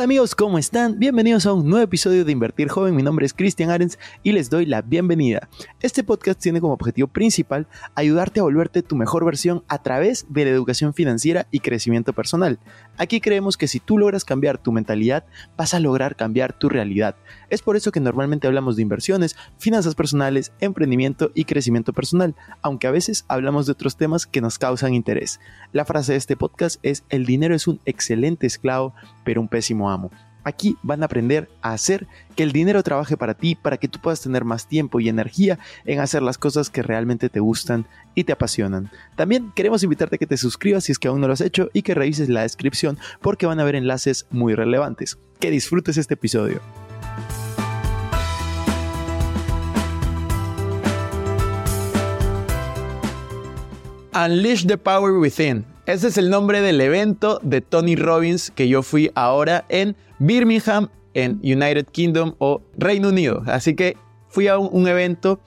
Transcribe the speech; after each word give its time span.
Hola 0.00 0.06
amigos, 0.06 0.34
¿cómo 0.34 0.56
están? 0.56 0.98
Bienvenidos 0.98 1.44
a 1.44 1.52
un 1.52 1.68
nuevo 1.68 1.84
episodio 1.84 2.24
de 2.24 2.32
Invertir 2.32 2.68
Joven. 2.70 2.96
Mi 2.96 3.02
nombre 3.02 3.26
es 3.26 3.34
Cristian 3.34 3.68
Arens 3.68 3.98
y 4.22 4.32
les 4.32 4.48
doy 4.48 4.64
la 4.64 4.80
bienvenida. 4.80 5.50
Este 5.82 6.02
podcast 6.02 6.40
tiene 6.40 6.58
como 6.58 6.72
objetivo 6.72 7.06
principal 7.06 7.66
ayudarte 7.94 8.40
a 8.40 8.44
volverte 8.44 8.80
tu 8.82 8.96
mejor 8.96 9.26
versión 9.26 9.62
a 9.68 9.82
través 9.82 10.24
de 10.30 10.46
la 10.46 10.52
educación 10.52 10.94
financiera 10.94 11.48
y 11.50 11.60
crecimiento 11.60 12.14
personal. 12.14 12.58
Aquí 12.96 13.20
creemos 13.20 13.56
que 13.56 13.68
si 13.68 13.80
tú 13.80 13.98
logras 13.98 14.24
cambiar 14.24 14.58
tu 14.58 14.72
mentalidad, 14.72 15.24
vas 15.56 15.74
a 15.74 15.80
lograr 15.80 16.16
cambiar 16.16 16.52
tu 16.52 16.68
realidad. 16.68 17.16
Es 17.48 17.62
por 17.62 17.76
eso 17.76 17.92
que 17.92 18.00
normalmente 18.00 18.46
hablamos 18.46 18.76
de 18.76 18.82
inversiones, 18.82 19.36
finanzas 19.58 19.94
personales, 19.94 20.52
emprendimiento 20.60 21.30
y 21.34 21.44
crecimiento 21.44 21.92
personal, 21.92 22.34
aunque 22.62 22.86
a 22.86 22.90
veces 22.90 23.24
hablamos 23.28 23.66
de 23.66 23.72
otros 23.72 23.96
temas 23.96 24.26
que 24.26 24.40
nos 24.40 24.58
causan 24.58 24.94
interés. 24.94 25.40
La 25.72 25.84
frase 25.84 26.12
de 26.12 26.18
este 26.18 26.36
podcast 26.36 26.78
es, 26.82 27.04
el 27.08 27.26
dinero 27.26 27.54
es 27.54 27.66
un 27.66 27.80
excelente 27.84 28.46
esclavo, 28.46 28.94
pero 29.24 29.40
un 29.40 29.48
pésimo 29.48 29.90
amo. 29.90 30.10
Aquí 30.44 30.76
van 30.82 31.02
a 31.02 31.06
aprender 31.06 31.48
a 31.62 31.72
hacer 31.72 32.06
que 32.36 32.42
el 32.42 32.52
dinero 32.52 32.82
trabaje 32.82 33.16
para 33.16 33.34
ti, 33.34 33.54
para 33.54 33.76
que 33.76 33.88
tú 33.88 33.98
puedas 34.00 34.20
tener 34.20 34.44
más 34.44 34.66
tiempo 34.66 35.00
y 35.00 35.08
energía 35.08 35.58
en 35.84 36.00
hacer 36.00 36.22
las 36.22 36.38
cosas 36.38 36.70
que 36.70 36.82
realmente 36.82 37.28
te 37.28 37.40
gustan 37.40 37.86
y 38.14 38.24
te 38.24 38.32
apasionan. 38.32 38.90
También 39.16 39.52
queremos 39.54 39.82
invitarte 39.82 40.16
a 40.16 40.18
que 40.18 40.26
te 40.26 40.36
suscribas 40.36 40.84
si 40.84 40.92
es 40.92 40.98
que 40.98 41.08
aún 41.08 41.20
no 41.20 41.26
lo 41.26 41.32
has 41.32 41.40
hecho 41.40 41.70
y 41.72 41.82
que 41.82 41.94
revises 41.94 42.28
la 42.28 42.42
descripción 42.42 42.98
porque 43.20 43.46
van 43.46 43.58
a 43.58 43.62
haber 43.62 43.74
enlaces 43.74 44.26
muy 44.30 44.54
relevantes. 44.54 45.18
Que 45.38 45.50
disfrutes 45.50 45.96
este 45.96 46.14
episodio. 46.14 46.60
Unleash 54.12 54.66
the 54.66 54.76
Power 54.76 55.12
Within. 55.12 55.64
Ese 55.90 56.06
es 56.06 56.18
el 56.18 56.30
nombre 56.30 56.60
del 56.60 56.80
evento 56.80 57.40
de 57.42 57.60
Tony 57.60 57.96
Robbins 57.96 58.52
que 58.52 58.68
yo 58.68 58.84
fui 58.84 59.10
ahora 59.16 59.64
en 59.68 59.96
Birmingham, 60.20 60.88
en 61.14 61.40
United 61.42 61.86
Kingdom 61.86 62.36
o 62.38 62.62
Reino 62.78 63.08
Unido. 63.08 63.42
Así 63.46 63.74
que 63.74 63.96
fui 64.28 64.46
a 64.46 64.56
un, 64.56 64.86
evento 64.86 65.40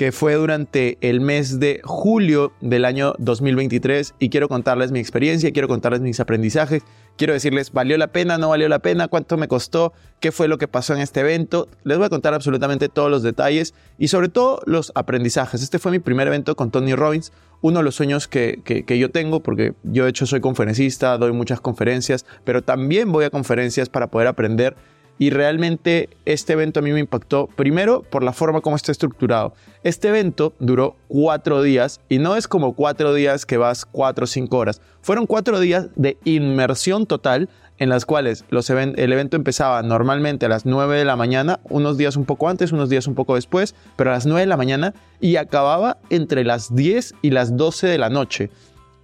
que 0.00 0.12
fue 0.12 0.34
durante 0.36 0.96
el 1.02 1.20
mes 1.20 1.60
de 1.60 1.82
julio 1.84 2.54
del 2.62 2.86
año 2.86 3.12
2023 3.18 4.14
y 4.18 4.30
quiero 4.30 4.48
contarles 4.48 4.92
mi 4.92 4.98
experiencia, 4.98 5.52
quiero 5.52 5.68
contarles 5.68 6.00
mis 6.00 6.20
aprendizajes, 6.20 6.84
quiero 7.18 7.34
decirles, 7.34 7.70
¿valió 7.70 7.98
la 7.98 8.06
pena? 8.06 8.38
¿No 8.38 8.48
valió 8.48 8.66
la 8.70 8.78
pena? 8.78 9.08
¿Cuánto 9.08 9.36
me 9.36 9.46
costó? 9.46 9.92
¿Qué 10.18 10.32
fue 10.32 10.48
lo 10.48 10.56
que 10.56 10.68
pasó 10.68 10.94
en 10.94 11.00
este 11.00 11.20
evento? 11.20 11.68
Les 11.84 11.98
voy 11.98 12.06
a 12.06 12.08
contar 12.08 12.32
absolutamente 12.32 12.88
todos 12.88 13.10
los 13.10 13.22
detalles 13.22 13.74
y 13.98 14.08
sobre 14.08 14.30
todo 14.30 14.62
los 14.64 14.90
aprendizajes. 14.94 15.62
Este 15.62 15.78
fue 15.78 15.92
mi 15.92 15.98
primer 15.98 16.28
evento 16.28 16.56
con 16.56 16.70
Tony 16.70 16.94
Robbins, 16.94 17.30
uno 17.60 17.80
de 17.80 17.84
los 17.84 17.94
sueños 17.94 18.26
que, 18.26 18.62
que, 18.64 18.98
yo 18.98 19.10
tengo, 19.10 19.40
porque 19.40 19.74
yo 19.82 20.04
de 20.04 20.10
hecho 20.10 20.24
soy 20.24 20.40
conferencista, 20.40 21.18
doy 21.18 21.32
muchas 21.32 21.60
conferencias, 21.60 22.24
pero 22.44 22.62
también 22.62 23.12
voy 23.12 23.26
a 23.26 23.30
conferencias 23.30 23.90
para 23.90 24.06
poder 24.06 24.28
aprender 24.28 24.76
y 25.20 25.28
realmente 25.28 26.08
este 26.24 26.54
evento 26.54 26.80
a 26.80 26.82
mí 26.82 26.92
me 26.92 26.98
impactó 26.98 27.46
primero 27.46 28.02
por 28.02 28.22
la 28.22 28.32
forma 28.32 28.62
como 28.62 28.74
está 28.74 28.90
estructurado. 28.90 29.52
Este 29.84 30.08
evento 30.08 30.54
duró 30.58 30.96
cuatro 31.08 31.62
días 31.62 32.00
y 32.08 32.18
no 32.18 32.36
es 32.36 32.48
como 32.48 32.72
cuatro 32.72 33.12
días 33.12 33.44
que 33.44 33.58
vas 33.58 33.84
cuatro 33.84 34.24
o 34.24 34.26
cinco 34.26 34.56
horas. 34.56 34.80
Fueron 35.02 35.26
cuatro 35.26 35.60
días 35.60 35.88
de 35.94 36.16
inmersión 36.24 37.04
total 37.04 37.50
en 37.76 37.90
las 37.90 38.06
cuales 38.06 38.46
los 38.48 38.70
el 38.70 39.12
evento 39.12 39.36
empezaba 39.36 39.82
normalmente 39.82 40.46
a 40.46 40.48
las 40.48 40.64
9 40.64 40.98
de 40.98 41.04
la 41.04 41.16
mañana, 41.16 41.60
unos 41.64 41.98
días 41.98 42.16
un 42.16 42.24
poco 42.24 42.48
antes, 42.48 42.72
unos 42.72 42.88
días 42.88 43.06
un 43.06 43.14
poco 43.14 43.34
después, 43.34 43.74
pero 43.96 44.10
a 44.10 44.14
las 44.14 44.26
9 44.26 44.40
de 44.40 44.46
la 44.46 44.58
mañana 44.58 44.94
y 45.20 45.36
acababa 45.36 45.98
entre 46.08 46.44
las 46.44 46.74
10 46.74 47.14
y 47.20 47.30
las 47.30 47.56
12 47.56 47.86
de 47.86 47.98
la 47.98 48.10
noche. 48.10 48.50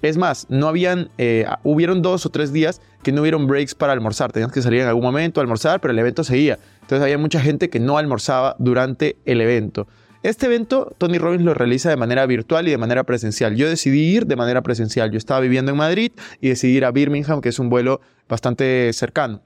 Es 0.03 0.17
más, 0.17 0.47
no 0.49 0.69
habían, 0.69 1.11
eh, 1.19 1.47
hubieron 1.63 2.03
dos 2.03 2.27
o 2.27 2.31
tres 2.31 2.53
días 2.53 2.81
que 3.03 3.13
no 3.13 3.23
hubieron 3.23 3.47
breaks 3.47 3.75
para 3.75 3.93
almorzar. 3.93 4.33
Tenías 4.33 4.53
que 4.53 4.63
salir 4.63 4.81
en 4.81 4.89
algún 4.89 5.05
momento 5.05 5.41
a 5.41 5.43
almorzar, 5.43 5.81
pero 5.81 5.93
el 5.93 5.99
evento 5.99 6.23
seguía. 6.25 6.59
Entonces 6.83 7.03
había 7.03 7.19
mucha 7.19 7.41
gente 7.41 7.71
que 7.71 7.81
no 7.81 7.99
almorzaba 7.99 8.57
durante 8.59 9.17
el 9.25 9.41
evento. 9.41 9.87
Este 10.23 10.47
evento 10.47 10.95
Tony 10.99 11.19
Robbins 11.19 11.45
lo 11.45 11.55
realiza 11.55 11.89
de 11.89 11.97
manera 11.97 12.27
virtual 12.27 12.67
y 12.67 12.73
de 12.73 12.79
manera 12.79 13.05
presencial. 13.05 13.55
Yo 13.55 13.69
decidí 13.69 14.01
ir 14.01 14.27
de 14.27 14.37
manera 14.37 14.63
presencial. 14.63 15.11
Yo 15.13 15.19
estaba 15.19 15.41
viviendo 15.41 15.71
en 15.71 15.79
Madrid 15.79 16.13
y 16.41 16.49
decidí 16.49 16.77
ir 16.77 16.85
a 16.85 16.91
Birmingham, 16.91 17.41
que 17.41 17.49
es 17.49 17.59
un 17.59 17.69
vuelo 17.69 18.01
bastante 18.29 18.93
cercano. 18.93 19.43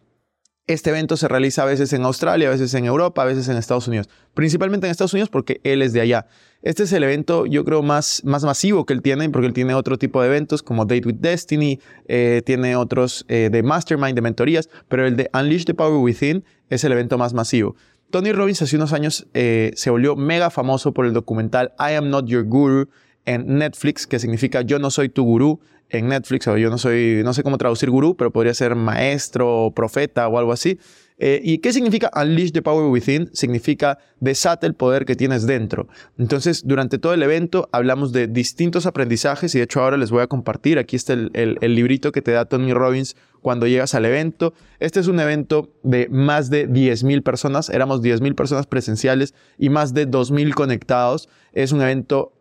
Este 0.71 0.91
evento 0.91 1.17
se 1.17 1.27
realiza 1.27 1.63
a 1.63 1.65
veces 1.65 1.93
en 1.95 2.05
Australia, 2.05 2.47
a 2.47 2.53
veces 2.53 2.73
en 2.75 2.85
Europa, 2.85 3.23
a 3.23 3.25
veces 3.25 3.49
en 3.49 3.57
Estados 3.57 3.89
Unidos. 3.89 4.09
Principalmente 4.35 4.87
en 4.87 4.93
Estados 4.93 5.13
Unidos 5.13 5.29
porque 5.29 5.61
él 5.65 5.83
es 5.83 5.93
de 5.93 6.01
allá. 6.01 6.29
Este 6.63 6.85
es 6.85 6.93
el 6.93 7.03
evento, 7.03 7.45
yo 7.47 7.65
creo, 7.65 7.83
más, 7.83 8.23
más 8.25 8.45
masivo 8.45 8.87
que 8.87 8.93
él 8.93 9.03
tiene, 9.03 9.29
porque 9.31 9.49
él 9.49 9.53
tiene 9.53 9.75
otro 9.75 9.99
tipo 9.99 10.23
de 10.23 10.29
eventos 10.29 10.63
como 10.63 10.85
Date 10.85 11.09
with 11.09 11.17
Destiny, 11.17 11.81
eh, 12.07 12.43
tiene 12.47 12.77
otros 12.77 13.25
eh, 13.27 13.49
de 13.51 13.65
Mastermind, 13.65 14.15
de 14.15 14.21
mentorías, 14.21 14.71
pero 14.87 15.05
el 15.05 15.17
de 15.17 15.29
Unleash 15.35 15.65
the 15.65 15.75
Power 15.75 15.97
Within 15.97 16.45
es 16.69 16.85
el 16.85 16.93
evento 16.93 17.19
más 17.19 17.35
masivo. 17.35 17.75
Tony 18.11 18.31
Robbins 18.31 18.63
hace 18.63 18.77
unos 18.77 18.93
años 18.93 19.27
eh, 19.35 19.73
se 19.75 19.91
volvió 19.91 20.15
mega 20.15 20.51
famoso 20.51 20.95
por 20.95 21.05
el 21.05 21.13
documental 21.13 21.73
I 21.81 21.95
Am 21.95 22.11
Not 22.11 22.27
Your 22.27 22.45
Guru 22.45 22.89
en 23.25 23.59
Netflix, 23.59 24.07
que 24.07 24.21
significa 24.21 24.63
Yo 24.63 24.79
no 24.79 24.93
soy 24.93 25.09
tu 25.09 25.25
gurú 25.25 25.61
en 25.91 26.09
Netflix, 26.09 26.47
o 26.49 26.57
yo 26.57 26.71
no 26.71 26.79
soy, 26.79 27.23
no 27.25 27.35
sé 27.35 27.43
cómo 27.43 27.59
traducir 27.59 27.91
gurú, 27.91 28.17
pero 28.17 28.31
podría 28.31 28.55
ser 28.55 28.75
maestro, 28.75 29.73
profeta 29.75 30.29
o 30.29 30.39
algo 30.39 30.53
así. 30.53 30.79
Eh, 31.23 31.39
¿Y 31.45 31.59
qué 31.59 31.75
significa 31.75 32.11
Unleash 32.17 32.53
the 32.53 32.63
Power 32.63 32.91
Within? 32.91 33.29
Significa 33.35 33.99
desata 34.21 34.67
el 34.67 34.73
poder 34.73 35.05
que 35.05 35.17
tienes 35.17 35.47
dentro. 35.47 35.87
Entonces, 36.17 36.63
durante 36.67 36.99
todo 36.99 37.13
el 37.13 37.23
evento 37.23 37.69
hablamos 37.73 38.13
de 38.13 38.27
distintos 38.27 38.87
aprendizajes 38.87 39.55
y 39.55 39.59
de 39.59 39.65
hecho 39.65 39.83
ahora 39.83 39.99
les 39.99 40.11
voy 40.11 40.23
a 40.23 40.29
compartir. 40.29 40.79
Aquí 40.79 40.97
está 40.97 41.13
el, 41.13 41.31
el 41.35 41.75
librito 41.75 42.11
que 42.11 42.23
te 42.23 42.31
da 42.31 42.47
Tony 42.47 42.73
Robbins 42.73 43.17
cuando 43.43 43.67
llegas 43.67 43.95
al 43.95 44.07
evento. 44.07 44.55
Este 44.79 44.99
es 44.99 45.09
un 45.09 45.21
evento 45.21 45.75
de 45.83 46.09
más 46.09 46.49
de 46.49 46.67
10.000 46.67 47.23
personas. 47.23 47.69
Éramos 47.69 48.01
10.000 48.01 48.35
personas 48.35 48.67
presenciales 48.67 49.35
y 49.59 49.69
más 49.69 49.93
de 49.93 50.09
2.000 50.09 50.55
conectados. 50.55 51.29
Es 51.53 51.73
un 51.73 51.83
evento 51.83 52.33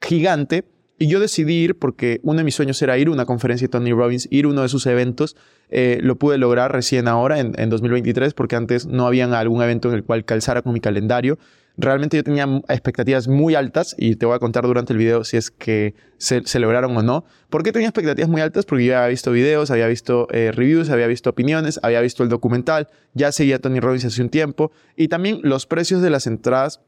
gigante 0.00 0.64
y 1.00 1.08
yo 1.08 1.18
decidí 1.18 1.54
ir 1.54 1.78
porque 1.78 2.20
uno 2.22 2.36
de 2.38 2.44
mis 2.44 2.54
sueños 2.54 2.80
era 2.82 2.98
ir 2.98 3.08
a 3.08 3.10
una 3.10 3.24
conferencia 3.24 3.66
de 3.66 3.70
Tony 3.70 3.90
Robbins, 3.90 4.28
ir 4.30 4.44
a 4.44 4.48
uno 4.48 4.60
de 4.60 4.68
sus 4.68 4.84
eventos. 4.84 5.34
Eh, 5.70 5.98
lo 6.02 6.16
pude 6.16 6.36
lograr 6.36 6.72
recién 6.72 7.08
ahora, 7.08 7.40
en, 7.40 7.70
2023, 7.70 8.34
porque 8.34 8.54
antes 8.54 8.86
no 8.86 9.06
había 9.06 9.24
algún 9.40 9.62
evento 9.62 9.88
en 9.88 9.94
el 9.94 10.04
cual 10.04 10.26
calzara 10.26 10.60
con 10.60 10.74
mi 10.74 10.80
calendario. 10.80 11.38
Realmente 11.78 12.18
yo 12.18 12.22
tenía 12.22 12.46
expectativas 12.68 13.28
muy 13.28 13.54
altas 13.54 13.96
y 13.96 14.16
te 14.16 14.26
voy 14.26 14.36
a 14.36 14.40
contar 14.40 14.66
durante 14.66 14.92
el 14.92 14.98
video 14.98 15.24
si 15.24 15.38
es 15.38 15.50
que 15.50 15.94
se, 16.18 16.42
lograron 16.60 16.94
o 16.94 17.02
no. 17.02 17.24
¿Por 17.48 17.62
qué 17.62 17.72
tenía 17.72 17.88
expectativas 17.88 18.28
muy 18.28 18.42
altas? 18.42 18.66
Porque 18.66 18.84
yo 18.84 18.94
había 18.94 19.08
visto 19.08 19.32
videos, 19.32 19.70
había 19.70 19.86
visto 19.86 20.28
eh, 20.32 20.52
reviews, 20.52 20.90
había 20.90 21.06
visto 21.06 21.30
opiniones, 21.30 21.80
había 21.82 22.02
visto 22.02 22.22
el 22.24 22.28
documental, 22.28 22.88
ya 23.14 23.32
seguía 23.32 23.58
Tony 23.58 23.80
Robbins 23.80 24.04
hace 24.04 24.20
un 24.20 24.28
tiempo 24.28 24.70
y 24.96 25.08
también 25.08 25.40
los 25.44 25.64
precios 25.64 26.02
de 26.02 26.10
las 26.10 26.26
entradas 26.26 26.82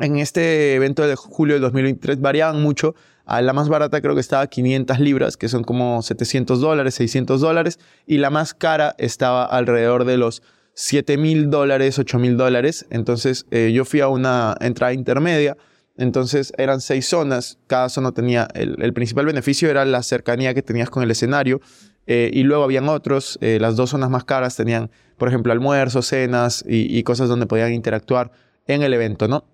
en 0.00 0.18
este 0.18 0.74
evento 0.74 1.06
de 1.06 1.14
julio 1.14 1.54
de 1.54 1.60
2023 1.60 2.20
variaban 2.20 2.62
mucho. 2.62 2.94
A 3.30 3.42
la 3.42 3.52
más 3.52 3.68
barata 3.68 4.00
creo 4.00 4.16
que 4.16 4.20
estaba 4.20 4.44
500 4.48 4.98
libras, 4.98 5.36
que 5.36 5.48
son 5.48 5.62
como 5.62 6.02
700 6.02 6.60
dólares, 6.60 6.96
600 6.96 7.40
dólares, 7.40 7.78
y 8.04 8.18
la 8.18 8.28
más 8.28 8.54
cara 8.54 8.96
estaba 8.98 9.44
alrededor 9.44 10.04
de 10.04 10.16
los 10.16 10.42
7 10.74 11.16
mil 11.16 11.48
dólares, 11.48 11.96
8 12.00 12.18
mil 12.18 12.36
dólares. 12.36 12.86
Entonces 12.90 13.46
eh, 13.52 13.70
yo 13.72 13.84
fui 13.84 14.00
a 14.00 14.08
una 14.08 14.56
entrada 14.60 14.92
intermedia. 14.94 15.56
Entonces 15.96 16.52
eran 16.58 16.80
seis 16.80 17.06
zonas, 17.06 17.58
cada 17.68 17.88
zona 17.88 18.10
tenía, 18.10 18.48
el, 18.54 18.92
principal 18.94 19.26
beneficio 19.26 19.70
era 19.70 19.84
la 19.84 20.02
cercanía 20.02 20.52
que 20.52 20.62
tenías 20.62 20.90
con 20.90 21.04
el 21.04 21.10
escenario, 21.12 21.60
eh, 22.08 22.30
y 22.32 22.42
luego 22.42 22.64
habían 22.64 22.88
otros, 22.88 23.38
eh, 23.42 23.58
las 23.60 23.76
dos 23.76 23.90
zonas 23.90 24.10
más 24.10 24.24
caras 24.24 24.56
tenían, 24.56 24.90
por 25.18 25.28
ejemplo, 25.28 25.52
almuerzos, 25.52 26.06
cenas 26.06 26.64
y, 26.66 26.98
y 26.98 27.04
cosas 27.04 27.28
donde 27.28 27.46
podían 27.46 27.72
interactuar 27.74 28.32
en 28.66 28.82
el 28.82 28.92
evento, 28.92 29.28
¿no? 29.28 29.44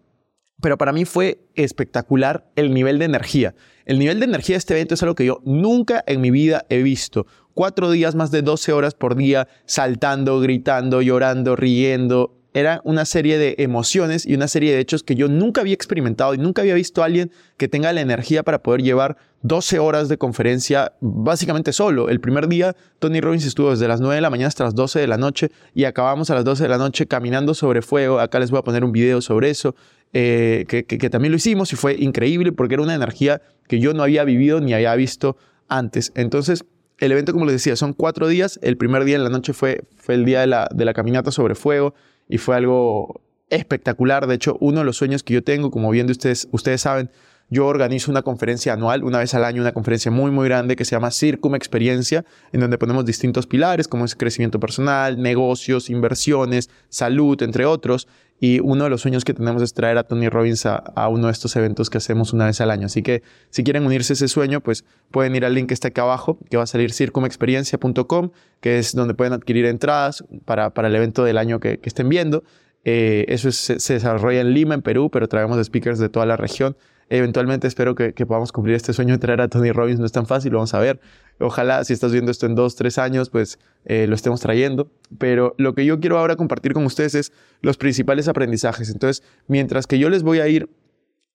Pero 0.60 0.78
para 0.78 0.92
mí 0.92 1.04
fue 1.04 1.40
espectacular 1.54 2.46
el 2.56 2.72
nivel 2.72 2.98
de 2.98 3.04
energía. 3.04 3.54
El 3.84 3.98
nivel 3.98 4.18
de 4.18 4.26
energía 4.26 4.54
de 4.54 4.58
este 4.58 4.74
evento 4.74 4.94
es 4.94 5.02
algo 5.02 5.14
que 5.14 5.26
yo 5.26 5.40
nunca 5.44 6.02
en 6.06 6.20
mi 6.20 6.30
vida 6.30 6.64
he 6.68 6.82
visto. 6.82 7.26
Cuatro 7.54 7.90
días, 7.90 8.14
más 8.14 8.30
de 8.30 8.42
12 8.42 8.72
horas 8.72 8.94
por 8.94 9.16
día, 9.16 9.48
saltando, 9.64 10.40
gritando, 10.40 11.02
llorando, 11.02 11.56
riendo. 11.56 12.32
era 12.52 12.80
una 12.84 13.04
serie 13.04 13.36
de 13.36 13.54
emociones 13.58 14.24
y 14.24 14.34
una 14.34 14.48
serie 14.48 14.72
de 14.72 14.80
hechos 14.80 15.02
que 15.02 15.14
yo 15.14 15.28
nunca 15.28 15.60
había 15.60 15.74
experimentado 15.74 16.32
y 16.32 16.38
nunca 16.38 16.62
había 16.62 16.74
visto 16.74 17.02
a 17.02 17.04
alguien 17.04 17.30
que 17.58 17.68
tenga 17.68 17.92
la 17.92 18.00
energía 18.00 18.42
para 18.42 18.62
poder 18.62 18.82
llevar 18.82 19.18
12 19.42 19.78
horas 19.78 20.08
de 20.08 20.18
conferencia 20.18 20.94
básicamente 21.00 21.72
solo. 21.72 22.08
El 22.08 22.20
primer 22.20 22.48
día 22.48 22.74
Tony 22.98 23.20
Robbins 23.20 23.44
estuvo 23.44 23.70
desde 23.70 23.86
las 23.86 24.00
9 24.00 24.16
de 24.16 24.20
la 24.20 24.30
mañana 24.30 24.48
hasta 24.48 24.64
las 24.64 24.74
12 24.74 25.00
de 25.00 25.06
la 25.06 25.18
noche 25.18 25.50
y 25.74 25.84
acabamos 25.84 26.30
a 26.30 26.34
las 26.34 26.44
12 26.44 26.62
de 26.62 26.68
la 26.68 26.78
noche 26.78 27.06
caminando 27.06 27.54
sobre 27.54 27.82
fuego. 27.82 28.18
Acá 28.18 28.40
les 28.40 28.50
voy 28.50 28.58
a 28.58 28.62
poner 28.62 28.84
un 28.84 28.92
video 28.92 29.20
sobre 29.20 29.50
eso, 29.50 29.76
eh, 30.12 30.64
que, 30.68 31.10
también 31.10 31.32
lo 31.32 31.36
hicimos 31.36 31.72
y 31.72 31.76
fue 31.76 31.94
increíble 31.94 32.52
porque 32.52 32.74
era 32.74 32.82
una 32.82 32.94
energía 32.94 33.42
que 33.68 33.80
yo 33.80 33.92
no 33.92 34.02
había 34.02 34.24
vivido 34.24 34.60
ni 34.60 34.72
había 34.72 34.94
visto 34.94 35.36
antes. 35.68 36.12
Entonces, 36.14 36.64
el 36.98 37.12
evento, 37.12 37.32
como 37.32 37.44
les 37.44 37.54
decía, 37.54 37.76
son 37.76 37.92
cuatro 37.92 38.28
días. 38.28 38.58
El 38.62 38.76
primer 38.76 39.04
día 39.04 39.16
en 39.16 39.24
la 39.24 39.30
noche 39.30 39.52
fue, 39.52 39.82
fue 39.96 40.14
el 40.14 40.24
día 40.24 40.40
de 40.40 40.46
la, 40.46 40.68
de 40.74 40.84
la 40.84 40.94
caminata 40.94 41.30
sobre 41.30 41.54
fuego 41.54 41.94
y 42.28 42.38
fue 42.38 42.56
algo 42.56 43.20
espectacular. 43.50 44.26
De 44.26 44.34
hecho, 44.34 44.56
uno 44.60 44.80
de 44.80 44.84
los 44.84 44.96
sueños 44.96 45.22
que 45.22 45.34
yo 45.34 45.42
tengo, 45.42 45.70
como 45.70 45.90
bien 45.90 46.10
ustedes, 46.10 46.48
ustedes 46.50 46.80
saben, 46.80 47.10
yo 47.48 47.66
organizo 47.66 48.10
una 48.10 48.22
conferencia 48.22 48.72
anual, 48.72 49.04
una 49.04 49.18
vez 49.18 49.32
al 49.34 49.44
año, 49.44 49.62
una 49.62 49.72
conferencia 49.72 50.10
muy, 50.10 50.30
muy 50.30 50.48
grande 50.48 50.74
que 50.74 50.84
se 50.84 50.96
llama 50.96 51.12
Circum 51.12 51.54
Experiencia, 51.54 52.24
en 52.52 52.60
donde 52.60 52.76
ponemos 52.76 53.04
distintos 53.04 53.46
pilares 53.46 53.86
como 53.86 54.04
es 54.04 54.16
crecimiento 54.16 54.58
personal, 54.58 55.20
negocios, 55.20 55.88
inversiones, 55.88 56.70
salud, 56.88 57.40
entre 57.42 57.64
otros. 57.64 58.08
Y 58.38 58.60
uno 58.60 58.84
de 58.84 58.90
los 58.90 59.00
sueños 59.00 59.24
que 59.24 59.32
tenemos 59.32 59.62
es 59.62 59.72
traer 59.72 59.96
a 59.96 60.02
Tony 60.02 60.28
Robbins 60.28 60.66
a, 60.66 61.08
uno 61.08 61.28
de 61.28 61.32
estos 61.32 61.56
eventos 61.56 61.88
que 61.88 61.98
hacemos 61.98 62.32
una 62.34 62.46
vez 62.46 62.60
al 62.60 62.70
año. 62.70 62.86
Así 62.86 63.02
que 63.02 63.22
si 63.48 63.64
quieren 63.64 63.86
unirse 63.86 64.12
a 64.12 64.14
ese 64.14 64.28
sueño, 64.28 64.60
pues 64.60 64.84
pueden 65.10 65.34
ir 65.36 65.44
al 65.46 65.54
link 65.54 65.68
que 65.68 65.74
está 65.74 65.88
acá 65.88 66.02
abajo, 66.02 66.38
que 66.50 66.56
va 66.58 66.64
a 66.64 66.66
salir 66.66 66.92
circumexperiencia.com, 66.92 68.30
que 68.60 68.78
es 68.78 68.94
donde 68.94 69.14
pueden 69.14 69.32
adquirir 69.32 69.64
entradas 69.64 70.24
para, 70.44 70.70
para 70.70 70.88
el 70.88 70.94
evento 70.96 71.24
del 71.24 71.38
año 71.38 71.60
que, 71.60 71.80
estén 71.82 72.08
viendo. 72.10 72.44
Eh, 72.84 73.24
eso 73.28 73.50
se, 73.52 73.80
se 73.80 73.94
desarrolla 73.94 74.42
en 74.42 74.52
Lima, 74.52 74.74
en 74.74 74.82
Perú, 74.82 75.10
pero 75.10 75.28
traemos 75.28 75.64
speakers 75.64 75.98
de 75.98 76.10
toda 76.10 76.26
la 76.26 76.36
región 76.36 76.76
Eventualmente 77.08 77.68
espero 77.68 77.94
que, 77.94 78.12
podamos 78.26 78.50
cumplir 78.50 78.74
este 78.74 78.92
sueño 78.92 79.14
de 79.14 79.18
traer 79.18 79.40
a 79.40 79.48
Tony 79.48 79.70
Robbins. 79.70 80.00
No 80.00 80.06
es 80.06 80.12
tan 80.12 80.26
fácil, 80.26 80.52
lo 80.52 80.58
vamos 80.58 80.74
a 80.74 80.80
ver. 80.80 81.00
Ojalá 81.38 81.84
si 81.84 81.92
estás 81.92 82.10
viendo 82.10 82.32
esto 82.32 82.46
en 82.46 82.56
dos, 82.56 82.74
tres 82.74 82.98
años, 82.98 83.30
pues 83.30 83.58
eh, 83.84 84.06
lo 84.08 84.16
estemos 84.16 84.40
trayendo. 84.40 84.90
Pero 85.18 85.54
lo 85.56 85.74
que 85.74 85.84
yo 85.84 86.00
quiero 86.00 86.18
ahora 86.18 86.34
compartir 86.34 86.72
con 86.72 86.84
ustedes 86.84 87.14
es 87.14 87.32
los 87.60 87.76
principales 87.76 88.26
aprendizajes. 88.26 88.90
Entonces, 88.90 89.22
mientras 89.46 89.86
que 89.86 90.00
yo 90.00 90.10
les 90.10 90.24
voy 90.24 90.40
a 90.40 90.48
ir 90.48 90.68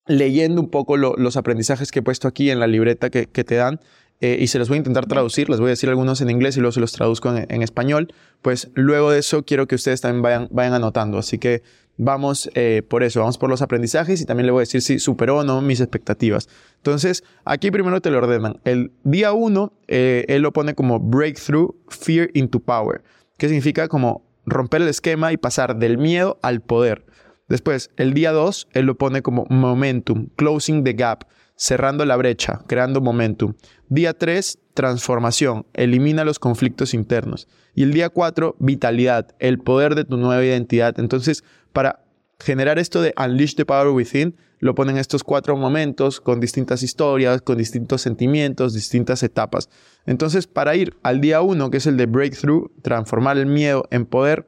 leyendo 0.08 0.62
un 0.62 0.70
poco 0.70 0.98
los 0.98 1.38
aprendizajes 1.38 1.92
que 1.92 2.00
he 2.00 2.02
puesto 2.02 2.28
aquí 2.28 2.50
en 2.50 2.60
la 2.60 2.68
libreta 2.68 3.10
que, 3.10 3.26
te 3.26 3.56
dan, 3.56 3.80
eh, 4.20 4.38
y 4.40 4.48
se 4.48 4.60
los 4.60 4.68
voy 4.68 4.76
a 4.76 4.80
intentar 4.80 5.06
traducir, 5.06 5.50
les 5.50 5.60
voy 5.60 5.68
a 5.68 5.70
decir 5.70 5.90
algunos 5.90 6.20
en 6.22 6.30
inglés 6.30 6.58
y 6.58 6.60
luego 6.60 6.74
se 6.74 6.80
los 6.80 6.92
traduzco 6.92 7.34
en, 7.36 7.62
español, 7.62 8.14
pues 8.42 8.70
luego 8.74 9.12
de 9.12 9.20
eso 9.20 9.46
quiero 9.46 9.68
que 9.68 9.76
ustedes 9.76 10.02
también 10.02 10.22
vayan, 10.22 10.48
vayan 10.52 10.74
anotando. 10.74 11.18
Así 11.18 11.38
que 11.38 11.64
vamos 12.04 12.50
eh, 12.56 12.82
por 12.90 13.04
eso, 13.04 13.20
vamos 13.20 13.38
por 13.38 13.48
los 13.48 13.62
aprendizajes 13.62 14.20
y 14.22 14.26
también 14.26 14.48
le 14.48 14.52
voy 14.52 14.62
a 14.62 14.64
decir 14.64 14.82
si 14.82 14.98
superó 14.98 15.38
o 15.38 15.44
no 15.44 15.62
mis 15.62 15.80
expectativas. 15.82 16.50
Entonces, 16.78 17.24
aquí 17.46 17.70
primero 17.70 18.02
te 18.02 18.10
lo 18.10 18.18
ordenan. 18.18 18.60
El 18.64 18.92
día 19.04 19.34
uno, 19.34 19.74
eh, 19.88 20.26
él 20.28 20.42
lo 20.42 20.52
pone 20.52 20.74
como 20.74 21.00
Breakthrough 21.00 21.76
Fear 21.90 22.32
into 22.34 22.60
Power, 22.60 23.04
que 23.38 23.48
significa 23.48 23.88
como 23.88 24.26
romper 24.48 24.82
el 24.82 24.88
esquema 24.88 25.32
y 25.32 25.38
pasar 25.38 25.78
del 25.78 26.00
miedo 26.00 26.40
al 26.42 26.62
poder. 26.62 27.06
Después, 27.48 27.92
el 27.98 28.16
día 28.16 28.32
2, 28.32 28.70
él 28.72 28.86
lo 28.86 28.98
pone 28.98 29.22
como 29.22 29.46
Momentum, 29.50 30.30
Closing 30.38 30.84
the 30.84 30.94
Gap, 30.94 31.26
cerrando 31.62 32.06
la 32.06 32.16
brecha, 32.16 32.64
creando 32.66 33.02
momentum. 33.02 33.54
Día 33.88 34.18
3, 34.18 34.58
transformación, 34.74 35.68
elimina 35.74 36.26
los 36.26 36.40
conflictos 36.40 36.96
internos. 36.96 37.48
Y 37.76 37.84
el 37.84 37.94
día 37.94 38.10
4, 38.10 38.56
vitalidad, 38.58 39.36
el 39.38 39.60
poder 39.60 39.94
de 39.94 40.04
tu 40.04 40.18
nueva 40.18 40.44
identidad. 40.44 41.00
Entonces, 41.00 41.44
para 41.74 42.04
generar 42.40 42.80
esto 42.80 43.02
de 43.02 43.14
Unleash 43.18 43.56
the 43.56 43.66
Power 43.66 43.88
Within, 43.90 44.36
lo 44.60 44.76
ponen 44.76 44.98
estos 44.98 45.24
cuatro 45.24 45.58
momentos 45.58 46.22
con 46.22 46.40
distintas 46.40 46.84
historias, 46.84 47.42
con 47.42 47.58
distintos 47.58 48.02
sentimientos, 48.02 48.74
distintas 48.74 49.24
etapas. 49.24 49.70
Entonces, 50.06 50.48
para 50.48 50.76
ir 50.76 50.96
al 51.04 51.20
día 51.20 51.42
uno, 51.42 51.72
que 51.72 51.78
es 51.78 51.88
el 51.88 51.98
de 51.98 52.06
Breakthrough, 52.06 52.72
transformar 52.82 53.38
el 53.38 53.48
miedo 53.48 53.86
en 53.90 54.06
poder, 54.06 54.48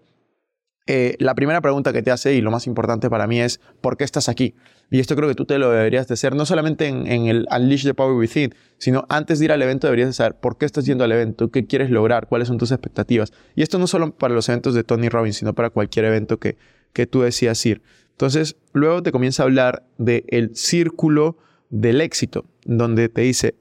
eh, 0.86 1.16
la 1.20 1.34
primera 1.34 1.62
pregunta 1.62 1.94
que 1.94 2.04
te 2.04 2.12
hace 2.12 2.34
y 2.34 2.42
lo 2.42 2.52
más 2.52 2.68
importante 2.68 3.10
para 3.10 3.26
mí 3.26 3.40
es, 3.40 3.60
¿por 3.81 3.96
qué 3.98 4.04
estás 4.04 4.28
aquí? 4.30 4.54
Y 4.92 5.00
esto 5.00 5.16
creo 5.16 5.30
que 5.30 5.36
tú 5.36 5.46
te 5.46 5.58
lo 5.58 5.72
deberías 5.72 6.08
de 6.08 6.14
hacer, 6.14 6.36
no 6.36 6.46
solamente 6.46 6.88
en, 6.88 7.08
en, 7.08 7.28
el 7.28 7.48
Unleash 7.50 7.84
the 7.84 7.94
Power 7.94 8.16
Within, 8.16 8.54
sino 8.78 9.06
antes 9.10 9.40
de 9.40 9.46
ir 9.46 9.52
al 9.52 9.62
evento 9.62 9.88
deberías 9.88 10.10
de 10.10 10.14
saber 10.14 10.36
por 10.36 10.58
qué 10.58 10.66
estás 10.66 10.86
yendo 10.86 11.06
al 11.06 11.12
evento, 11.12 11.50
qué 11.50 11.66
quieres 11.66 11.90
lograr, 11.90 12.28
cuáles 12.28 12.50
son 12.50 12.58
tus 12.58 12.72
expectativas. 12.72 13.31
Y 13.56 13.64
esto 13.64 13.80
no 13.80 13.88
solo 13.88 14.14
para 14.16 14.34
los 14.34 14.48
eventos 14.50 14.76
de 14.76 14.84
Tony 14.84 15.10
Robbins, 15.10 15.38
sino 15.38 15.54
para 15.54 15.69
cualquier 15.69 16.06
evento 16.06 16.38
que, 16.38 16.58
que 16.94 17.07
tú 17.07 17.22
decías 17.22 17.66
ir. 17.66 17.81
Entonces, 18.12 18.56
luego 18.74 19.04
te 19.04 19.12
comienza 19.12 19.44
a 19.44 19.45
hablar 19.45 19.86
del 19.98 20.51
círculo 20.54 21.38
del 21.69 22.01
éxito, 22.01 22.45
donde 22.66 23.10
te 23.10 23.22
dice, 23.22 23.56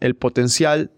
el 0.00 0.16
potencial 0.16 0.90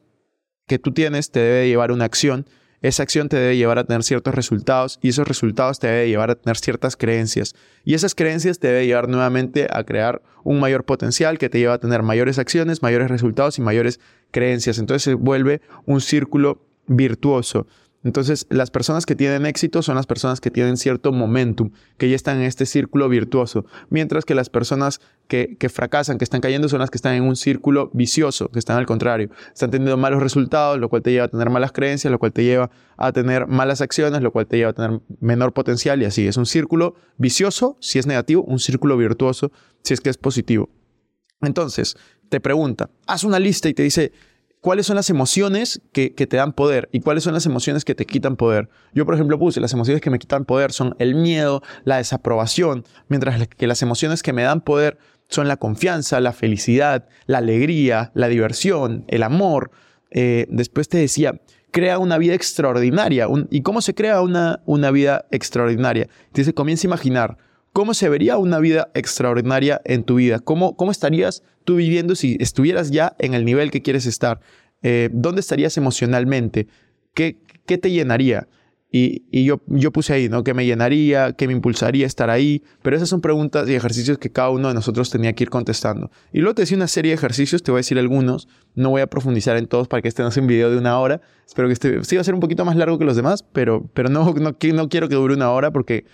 que 0.67 0.79
tú 0.79 0.93
tienes 0.93 1.31
te 1.31 1.41
debe 1.41 1.69
llevar 1.69 1.91
a 1.91 1.95
una 1.95 2.05
acción, 2.05 2.47
esa 2.83 3.03
acción 3.03 3.29
te 3.29 3.37
debe 3.37 3.57
llevar 3.57 3.79
a 3.79 3.85
tener 3.85 4.03
ciertos 4.03 4.35
resultados 4.35 4.99
y 5.03 5.11
esos 5.11 5.29
resultados 5.29 5.79
te 5.81 5.87
debe 5.87 6.09
llevar 6.09 6.31
a 6.31 6.35
tener 6.37 6.57
ciertas 6.57 6.97
creencias. 6.97 7.55
Y 7.85 7.95
esas 7.95 8.15
creencias 8.15 8.59
te 8.59 8.69
debe 8.69 8.87
llevar 8.87 9.09
nuevamente 9.09 9.67
a 9.71 9.85
crear 9.85 10.23
un 10.45 10.61
mayor 10.61 10.85
potencial 10.85 11.37
que 11.37 11.51
te 11.51 11.59
lleva 11.59 11.75
a 11.75 11.79
tener 11.79 12.03
mayores 12.03 12.39
acciones, 12.39 12.83
mayores 12.83 13.11
resultados 13.11 13.59
y 13.59 13.63
mayores 13.63 14.01
creencias. 14.31 14.79
Entonces 14.79 15.03
se 15.03 15.15
vuelve 15.15 15.61
un 15.85 16.01
círculo 16.01 16.65
virtuoso. 16.87 17.67
Entonces, 18.03 18.47
las 18.49 18.71
personas 18.71 19.05
que 19.05 19.15
tienen 19.15 19.45
éxito 19.45 19.83
son 19.83 19.95
las 19.95 20.07
personas 20.07 20.41
que 20.41 20.51
tienen 20.51 20.79
cierto 20.79 21.13
momentum, 21.13 21.71
que 21.99 22.09
ya 22.09 22.17
están 22.17 22.39
en 22.39 22.45
este 22.45 22.65
círculo 22.65 23.11
virtuoso, 23.11 23.67
mientras 23.91 24.25
que 24.25 24.35
las 24.35 24.49
personas 24.49 25.01
que, 25.29 25.57
fracasan, 25.73 26.17
que 26.17 26.25
están 26.25 26.41
cayendo, 26.41 26.69
son 26.71 26.81
las 26.81 26.91
que 26.91 26.97
están 26.97 27.15
en 27.15 27.25
un 27.25 27.37
círculo 27.37 27.91
vicioso, 27.93 28.49
que 28.49 28.59
están 28.59 28.79
al 28.79 28.87
contrario, 28.87 29.31
están 29.53 29.71
teniendo 29.71 29.99
malos 29.99 30.23
resultados, 30.23 30.79
lo 30.79 30.89
cual 30.89 31.03
te 31.03 31.13
lleva 31.13 31.27
a 31.27 31.29
tener 31.29 31.51
malas 31.51 31.73
creencias, 31.73 32.11
lo 32.11 32.19
cual 32.19 32.33
te 32.33 32.43
lleva 32.43 32.71
a 32.97 33.13
tener 33.13 33.47
malas 33.47 33.83
acciones, 33.83 34.23
lo 34.23 34.33
cual 34.33 34.47
te 34.47 34.57
lleva 34.57 34.71
a 34.71 34.75
tener 34.75 35.01
menor 35.21 35.53
potencial 35.53 36.01
y 36.01 36.07
así. 36.07 36.27
Es 36.27 36.39
un 36.39 36.47
círculo 36.47 36.95
vicioso 37.19 37.77
si 37.81 37.99
es 37.99 38.07
negativo, 38.07 38.43
un 38.45 38.59
círculo 38.59 38.97
virtuoso 38.97 39.53
si 39.83 39.93
es 39.93 40.01
que 40.01 40.09
es 40.09 40.17
positivo. 40.17 40.71
Entonces, 41.43 41.97
te 42.31 42.41
pregunta, 42.41 42.91
haz 43.07 43.25
una 43.25 43.39
lista 43.39 43.69
y 43.69 43.75
te 43.75 43.83
dice, 43.83 44.13
cuáles 44.61 44.87
son 44.87 44.97
las 44.97 45.11
emociones 45.11 45.81
que, 45.93 46.11
te 46.11 46.37
dan 46.37 46.53
poder 46.53 46.89
y 46.93 47.01
cuáles 47.01 47.25
son 47.25 47.35
las 47.35 47.47
emociones 47.47 47.85
que 47.85 47.95
te 47.95 48.07
quitan 48.07 48.37
poder. 48.37 48.69
Yo, 48.93 49.05
por 49.05 49.15
ejemplo, 49.15 49.39
puse 49.39 49.61
las 49.61 49.73
emociones 49.73 50.03
que 50.03 50.11
me 50.11 50.19
quitan 50.19 50.45
poder 50.45 50.73
son 50.73 50.95
el 50.99 51.15
miedo, 51.15 51.63
la 51.85 51.97
desaprobación, 51.97 52.85
mientras 53.09 53.49
que 53.49 53.67
las 53.67 53.83
emociones 53.83 54.23
que 54.23 54.33
me 54.33 54.43
dan 54.43 54.61
poder 54.61 54.99
son 55.29 55.49
la 55.49 55.57
confianza, 55.57 56.21
la 56.21 56.33
felicidad, 56.33 57.09
la 57.27 57.39
alegría, 57.39 58.11
la 58.15 58.29
diversión, 58.29 59.05
el 59.09 59.23
amor. 59.23 59.71
Eh, 60.11 60.47
después 60.51 60.89
te 60.89 60.99
decía, 60.99 61.41
crea 61.71 61.99
una 61.99 62.19
vida 62.19 62.35
extraordinaria. 62.35 63.29
¿Y 63.51 63.63
cómo 63.63 63.81
se 63.81 63.95
crea 63.95 64.21
una, 64.21 64.61
una 64.67 64.91
vida 64.91 65.27
extraordinaria? 65.31 66.09
Te 66.33 66.43
dice, 66.43 66.53
comienza 66.53 66.87
a 66.87 66.91
imaginar 66.91 67.39
¿Cómo 67.73 67.95
se 67.95 68.09
vería 68.09 68.37
una 68.37 68.59
vida 68.59 68.91
extraordinaria 68.95 69.81
en 69.85 70.03
tu 70.03 70.17
vida? 70.17 70.41
¿Cómo, 70.41 70.77
cómo 70.77 70.91
estarías 70.91 71.45
tú 71.65 71.77
viviendo 71.77 72.17
si 72.17 72.37
estuvieras 72.41 72.91
ya 72.91 73.15
en 73.19 73.35
el 73.35 73.45
nivel 73.45 73.71
que 73.71 73.81
quieres 73.81 74.07
estar? 74.07 74.41
Eh, 74.83 75.09
¿Dónde 75.13 75.41
estarías 75.41 75.77
emocionalmente? 75.77 76.67
¿Qué, 77.15 77.39
qué 77.67 77.79
te 77.79 77.93
llenaría? 77.93 78.49
Y, 78.93 79.23
y, 79.31 79.45
yo, 79.45 79.61
yo 79.69 79.93
puse 79.93 80.13
ahí, 80.13 80.29
¿no? 80.29 80.43
¿Qué 80.43 80.53
me 80.53 80.67
llenaría? 80.67 81.33
¿Qué 81.35 81.47
me 81.47 81.53
impulsaría 81.53 82.07
a 82.07 82.09
estar 82.09 82.29
ahí? 82.29 82.65
Pero 82.83 82.97
esas 82.97 83.09
son 83.09 83.21
preguntas 83.21 83.69
y 83.69 83.75
ejercicios 83.77 84.19
que 84.19 84.33
cada 84.33 84.51
uno 84.51 84.67
de 84.67 84.75
nosotros 84.75 85.11
tenía 85.11 85.33
que 85.33 85.45
ir 85.45 85.51
contestando. 85.51 86.11
Y 86.33 86.41
luego 86.41 86.57
te 86.57 86.63
decía 86.63 86.77
una 86.77 86.89
serie 86.89 87.11
de 87.11 87.15
ejercicios, 87.15 87.63
te 87.63 87.71
voy 87.71 87.79
a 87.79 87.81
decir 87.81 88.01
algunos. 88.01 88.49
No 88.75 88.91
voy 88.91 89.03
a 89.03 89.07
profundizar 89.07 89.57
en 89.57 89.69
todos 89.69 89.87
para 89.87 90.03
que 90.03 90.09
este 90.09 90.25
no 90.25 90.33
sea 90.33 90.43
un 90.43 90.49
video 90.49 90.73
de 90.73 90.79
una 90.79 90.99
hora. 90.99 91.21
Espero 91.47 91.69
que 91.69 91.75
este 91.75 92.03
sí 92.03 92.17
va 92.17 92.23
a 92.23 92.25
ser 92.25 92.35
un 92.35 92.41
poquito 92.41 92.65
más 92.65 92.75
largo 92.75 92.99
que 92.99 93.05
los 93.05 93.15
demás, 93.15 93.45
pero, 93.53 93.89
pero 93.95 94.09
no, 94.09 94.35
no, 94.35 94.57
no 94.59 94.89
quiero 94.89 95.09
que 95.09 95.15
dure 95.15 95.35
una 95.35 95.53
hora 95.53 95.71
porque 95.71 96.05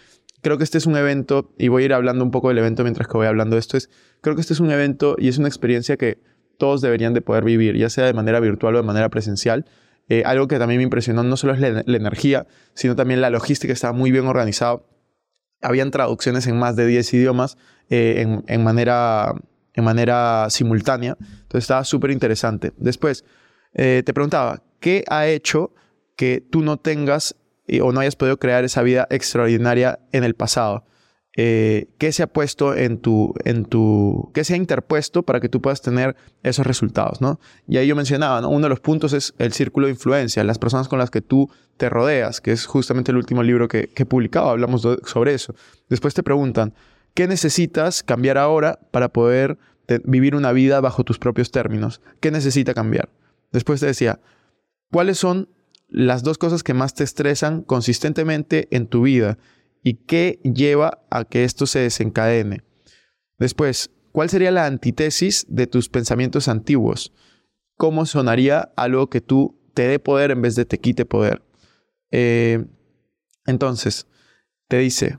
creo 0.46 0.58
que 0.58 0.62
este 0.64 0.78
es 0.78 0.86
un 0.86 0.96
evento, 0.96 1.52
y 1.58 1.66
voy 1.66 1.82
a 1.82 1.86
ir 1.86 1.92
hablando 1.92 2.22
un 2.22 2.30
poco 2.30 2.50
del 2.50 2.58
evento 2.58 2.84
mientras 2.84 3.08
que 3.08 3.16
voy 3.16 3.26
hablando 3.26 3.56
de 3.56 3.60
esto, 3.60 3.76
es, 3.76 3.90
creo 4.20 4.36
que 4.36 4.40
este 4.40 4.52
es 4.52 4.60
un 4.60 4.70
evento 4.70 5.16
y 5.18 5.26
es 5.26 5.38
una 5.38 5.48
experiencia 5.48 5.96
que 5.96 6.22
todos 6.56 6.80
deberían 6.82 7.14
de 7.14 7.20
poder 7.20 7.42
vivir, 7.42 7.76
ya 7.76 7.90
sea 7.90 8.04
de 8.04 8.12
manera 8.12 8.38
virtual 8.38 8.76
o 8.76 8.78
de 8.78 8.84
manera 8.84 9.08
presencial. 9.08 9.66
Eh, 10.08 10.22
algo 10.24 10.46
que 10.46 10.60
también 10.60 10.78
me 10.78 10.84
impresionó 10.84 11.24
no 11.24 11.36
solo 11.36 11.52
es 11.52 11.58
la, 11.58 11.82
energía, 11.96 12.46
sino 12.74 12.94
también 12.94 13.20
la 13.20 13.30
logística, 13.30 13.72
estaba 13.72 13.92
muy 13.92 14.12
bien 14.12 14.28
organizado. 14.28 14.86
Habían 15.62 15.90
traducciones 15.90 16.46
en 16.46 16.56
más 16.60 16.76
de 16.76 16.86
10 16.86 17.14
idiomas 17.14 17.58
eh, 17.90 18.40
en, 18.46 18.62
manera, 18.62 19.34
en 19.74 19.82
manera 19.82 20.46
simultánea, 20.48 21.16
entonces 21.18 21.64
estaba 21.64 21.82
súper 21.82 22.12
interesante. 22.12 22.72
Después, 22.76 23.24
eh, 23.74 24.04
te 24.06 24.14
preguntaba, 24.14 24.62
¿qué 24.78 25.02
ha 25.08 25.26
hecho 25.26 25.74
que 26.14 26.40
tú 26.40 26.62
no 26.62 26.76
tengas 26.76 27.34
o 27.82 27.92
no 27.92 28.00
hayas 28.00 28.16
podido 28.16 28.38
crear 28.38 28.64
esa 28.64 28.82
vida 28.82 29.06
extraordinaria 29.10 29.98
en 30.12 30.24
el 30.24 30.34
pasado. 30.34 30.84
eh, 31.36 31.88
qué 31.98 32.12
se 32.12 32.22
ha 32.22 32.26
puesto 32.26 32.74
en 32.74 32.98
tu, 32.98 33.34
en 33.44 33.66
tu, 33.66 34.30
qué 34.32 34.42
se 34.42 34.54
ha 34.54 34.56
interpuesto 34.56 35.22
para 35.22 35.38
que 35.38 35.50
tú 35.50 35.60
puedas 35.60 35.82
tener 35.82 36.16
esos 36.42 36.66
resultados, 36.66 37.20
¿no? 37.20 37.38
Y 37.68 37.76
ahí 37.76 37.86
yo 37.86 37.94
mencionaba, 37.94 38.40
¿no? 38.40 38.48
Uno 38.48 38.62
de 38.62 38.68
los 38.70 38.80
puntos 38.80 39.12
es 39.12 39.34
el 39.38 39.52
círculo 39.52 39.86
de 39.86 39.92
influencia, 39.92 40.42
las 40.44 40.58
personas 40.58 40.88
con 40.88 40.98
las 40.98 41.10
que 41.10 41.20
tú 41.20 41.50
te 41.76 41.90
rodeas, 41.90 42.40
que 42.40 42.52
es 42.52 42.64
justamente 42.64 43.10
el 43.12 43.18
último 43.18 43.42
libro 43.42 43.68
que, 43.68 43.88
que 43.88 44.04
he 44.04 44.06
publicado, 44.06 44.48
hablamos 44.48 44.88
sobre 45.04 45.34
eso. 45.34 45.54
Después 45.90 46.14
te 46.14 46.22
preguntan, 46.22 46.72
¿qué 47.12 47.28
necesitas 47.28 48.02
cambiar 48.02 48.38
ahora 48.38 48.78
para 48.90 49.10
poder 49.10 49.58
vivir 50.04 50.34
una 50.34 50.52
vida 50.52 50.80
bajo 50.80 51.04
tus 51.04 51.18
propios 51.18 51.50
términos? 51.50 52.00
¿Qué 52.20 52.30
necesita 52.30 52.72
cambiar? 52.72 53.10
Después 53.52 53.80
te 53.80 53.86
decía, 53.86 54.20
¿cuáles 54.90 55.18
son 55.18 55.50
las 55.88 56.22
dos 56.22 56.38
cosas 56.38 56.62
que 56.62 56.74
más 56.74 56.94
te 56.94 57.04
estresan 57.04 57.62
consistentemente 57.62 58.68
en 58.70 58.86
tu 58.86 59.02
vida 59.02 59.38
y 59.82 59.94
qué 59.94 60.40
lleva 60.42 61.04
a 61.10 61.24
que 61.24 61.44
esto 61.44 61.66
se 61.66 61.78
desencadene. 61.78 62.62
Después, 63.38 63.90
¿cuál 64.12 64.30
sería 64.30 64.50
la 64.50 64.66
antítesis 64.66 65.46
de 65.48 65.66
tus 65.66 65.88
pensamientos 65.88 66.48
antiguos? 66.48 67.12
¿Cómo 67.76 68.06
sonaría 68.06 68.72
algo 68.76 69.08
que 69.08 69.20
tú 69.20 69.60
te 69.74 69.86
dé 69.86 69.98
poder 69.98 70.30
en 70.30 70.42
vez 70.42 70.56
de 70.56 70.64
te 70.64 70.78
quite 70.78 71.04
poder? 71.04 71.42
Eh, 72.10 72.64
entonces, 73.46 74.06
te 74.68 74.78
dice, 74.78 75.18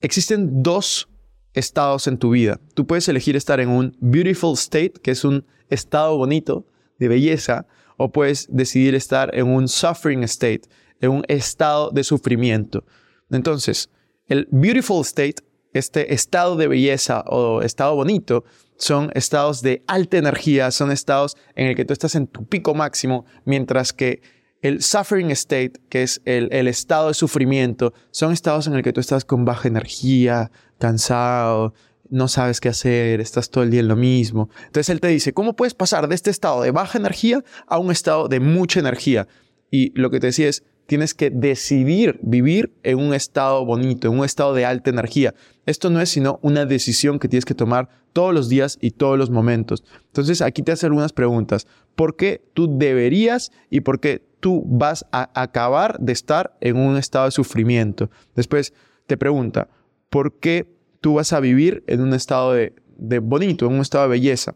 existen 0.00 0.62
dos 0.62 1.08
estados 1.52 2.06
en 2.06 2.18
tu 2.18 2.30
vida. 2.30 2.60
Tú 2.74 2.86
puedes 2.86 3.08
elegir 3.08 3.36
estar 3.36 3.60
en 3.60 3.68
un 3.68 3.96
beautiful 4.00 4.54
state, 4.54 4.94
que 5.02 5.12
es 5.12 5.24
un 5.24 5.46
estado 5.68 6.16
bonito 6.16 6.66
de 6.98 7.08
belleza, 7.08 7.66
o 8.02 8.10
puedes 8.10 8.48
decidir 8.50 8.94
estar 8.94 9.30
en 9.36 9.46
un 9.46 9.68
suffering 9.68 10.24
state, 10.24 10.62
en 11.02 11.10
un 11.10 11.24
estado 11.28 11.90
de 11.90 12.02
sufrimiento. 12.02 12.86
Entonces, 13.30 13.90
el 14.26 14.48
beautiful 14.50 15.02
state, 15.02 15.34
este 15.74 16.14
estado 16.14 16.56
de 16.56 16.66
belleza 16.66 17.22
o 17.26 17.60
estado 17.60 17.94
bonito, 17.94 18.44
son 18.78 19.10
estados 19.14 19.60
de 19.60 19.84
alta 19.86 20.16
energía, 20.16 20.70
son 20.70 20.90
estados 20.90 21.36
en 21.54 21.66
el 21.66 21.76
que 21.76 21.84
tú 21.84 21.92
estás 21.92 22.14
en 22.14 22.26
tu 22.26 22.46
pico 22.46 22.74
máximo, 22.74 23.26
mientras 23.44 23.92
que 23.92 24.22
el 24.62 24.82
suffering 24.82 25.30
state, 25.32 25.72
que 25.90 26.02
es 26.02 26.22
el, 26.24 26.48
el, 26.52 26.68
estado 26.68 27.08
de 27.08 27.14
sufrimiento, 27.14 27.92
son 28.12 28.32
estados 28.32 28.66
en 28.66 28.72
el 28.72 28.82
que 28.82 28.94
tú 28.94 29.00
estás 29.00 29.26
con 29.26 29.44
baja 29.44 29.68
energía, 29.68 30.50
cansado, 30.78 31.74
no 32.10 32.28
sabes 32.28 32.60
qué 32.60 32.68
hacer, 32.68 33.20
estás 33.20 33.50
todo 33.50 33.64
el 33.64 33.70
día 33.70 33.80
en 33.80 33.88
lo 33.88 33.96
mismo. 33.96 34.50
Entonces 34.66 34.88
él 34.90 35.00
te 35.00 35.08
dice, 35.08 35.32
¿cómo 35.32 35.54
puedes 35.54 35.74
pasar 35.74 36.08
de 36.08 36.14
este 36.14 36.30
estado 36.30 36.62
de 36.62 36.70
baja 36.70 36.98
energía 36.98 37.42
a 37.66 37.78
un 37.78 37.90
estado 37.90 38.28
de 38.28 38.40
mucha 38.40 38.80
energía? 38.80 39.28
Y 39.70 39.98
lo 39.98 40.10
que 40.10 40.20
te 40.20 40.26
decía 40.26 40.48
es, 40.48 40.64
tienes 40.86 41.14
que 41.14 41.30
decidir 41.30 42.18
vivir 42.20 42.74
en 42.82 42.98
un 42.98 43.14
estado 43.14 43.64
bonito, 43.64 44.08
en 44.08 44.18
un 44.18 44.24
estado 44.24 44.54
de 44.54 44.64
alta 44.64 44.90
energía. 44.90 45.34
Esto 45.64 45.88
no 45.88 46.00
es 46.00 46.08
sino 46.08 46.40
una 46.42 46.66
decisión 46.66 47.20
que 47.20 47.28
tienes 47.28 47.44
que 47.44 47.54
tomar 47.54 47.88
todos 48.12 48.34
los 48.34 48.48
días 48.48 48.76
y 48.80 48.90
todos 48.90 49.16
los 49.16 49.30
momentos. 49.30 49.84
Entonces 50.06 50.42
aquí 50.42 50.62
te 50.62 50.72
hace 50.72 50.86
algunas 50.86 51.12
preguntas. 51.12 51.68
¿Por 51.94 52.16
qué 52.16 52.42
tú 52.54 52.76
deberías 52.76 53.52
y 53.70 53.82
por 53.82 54.00
qué 54.00 54.26
tú 54.40 54.64
vas 54.66 55.06
a 55.12 55.30
acabar 55.40 55.96
de 56.00 56.12
estar 56.12 56.56
en 56.60 56.76
un 56.76 56.96
estado 56.96 57.26
de 57.26 57.30
sufrimiento? 57.30 58.10
Después 58.34 58.74
te 59.06 59.16
pregunta, 59.16 59.68
¿por 60.08 60.40
qué 60.40 60.66
tú 61.00 61.14
vas 61.14 61.32
a 61.32 61.40
vivir 61.40 61.84
en 61.86 62.00
un 62.00 62.14
estado 62.14 62.52
de, 62.52 62.72
bonito, 63.20 63.66
en 63.66 63.72
un 63.72 63.80
estado 63.80 64.04
de 64.04 64.10
belleza? 64.10 64.54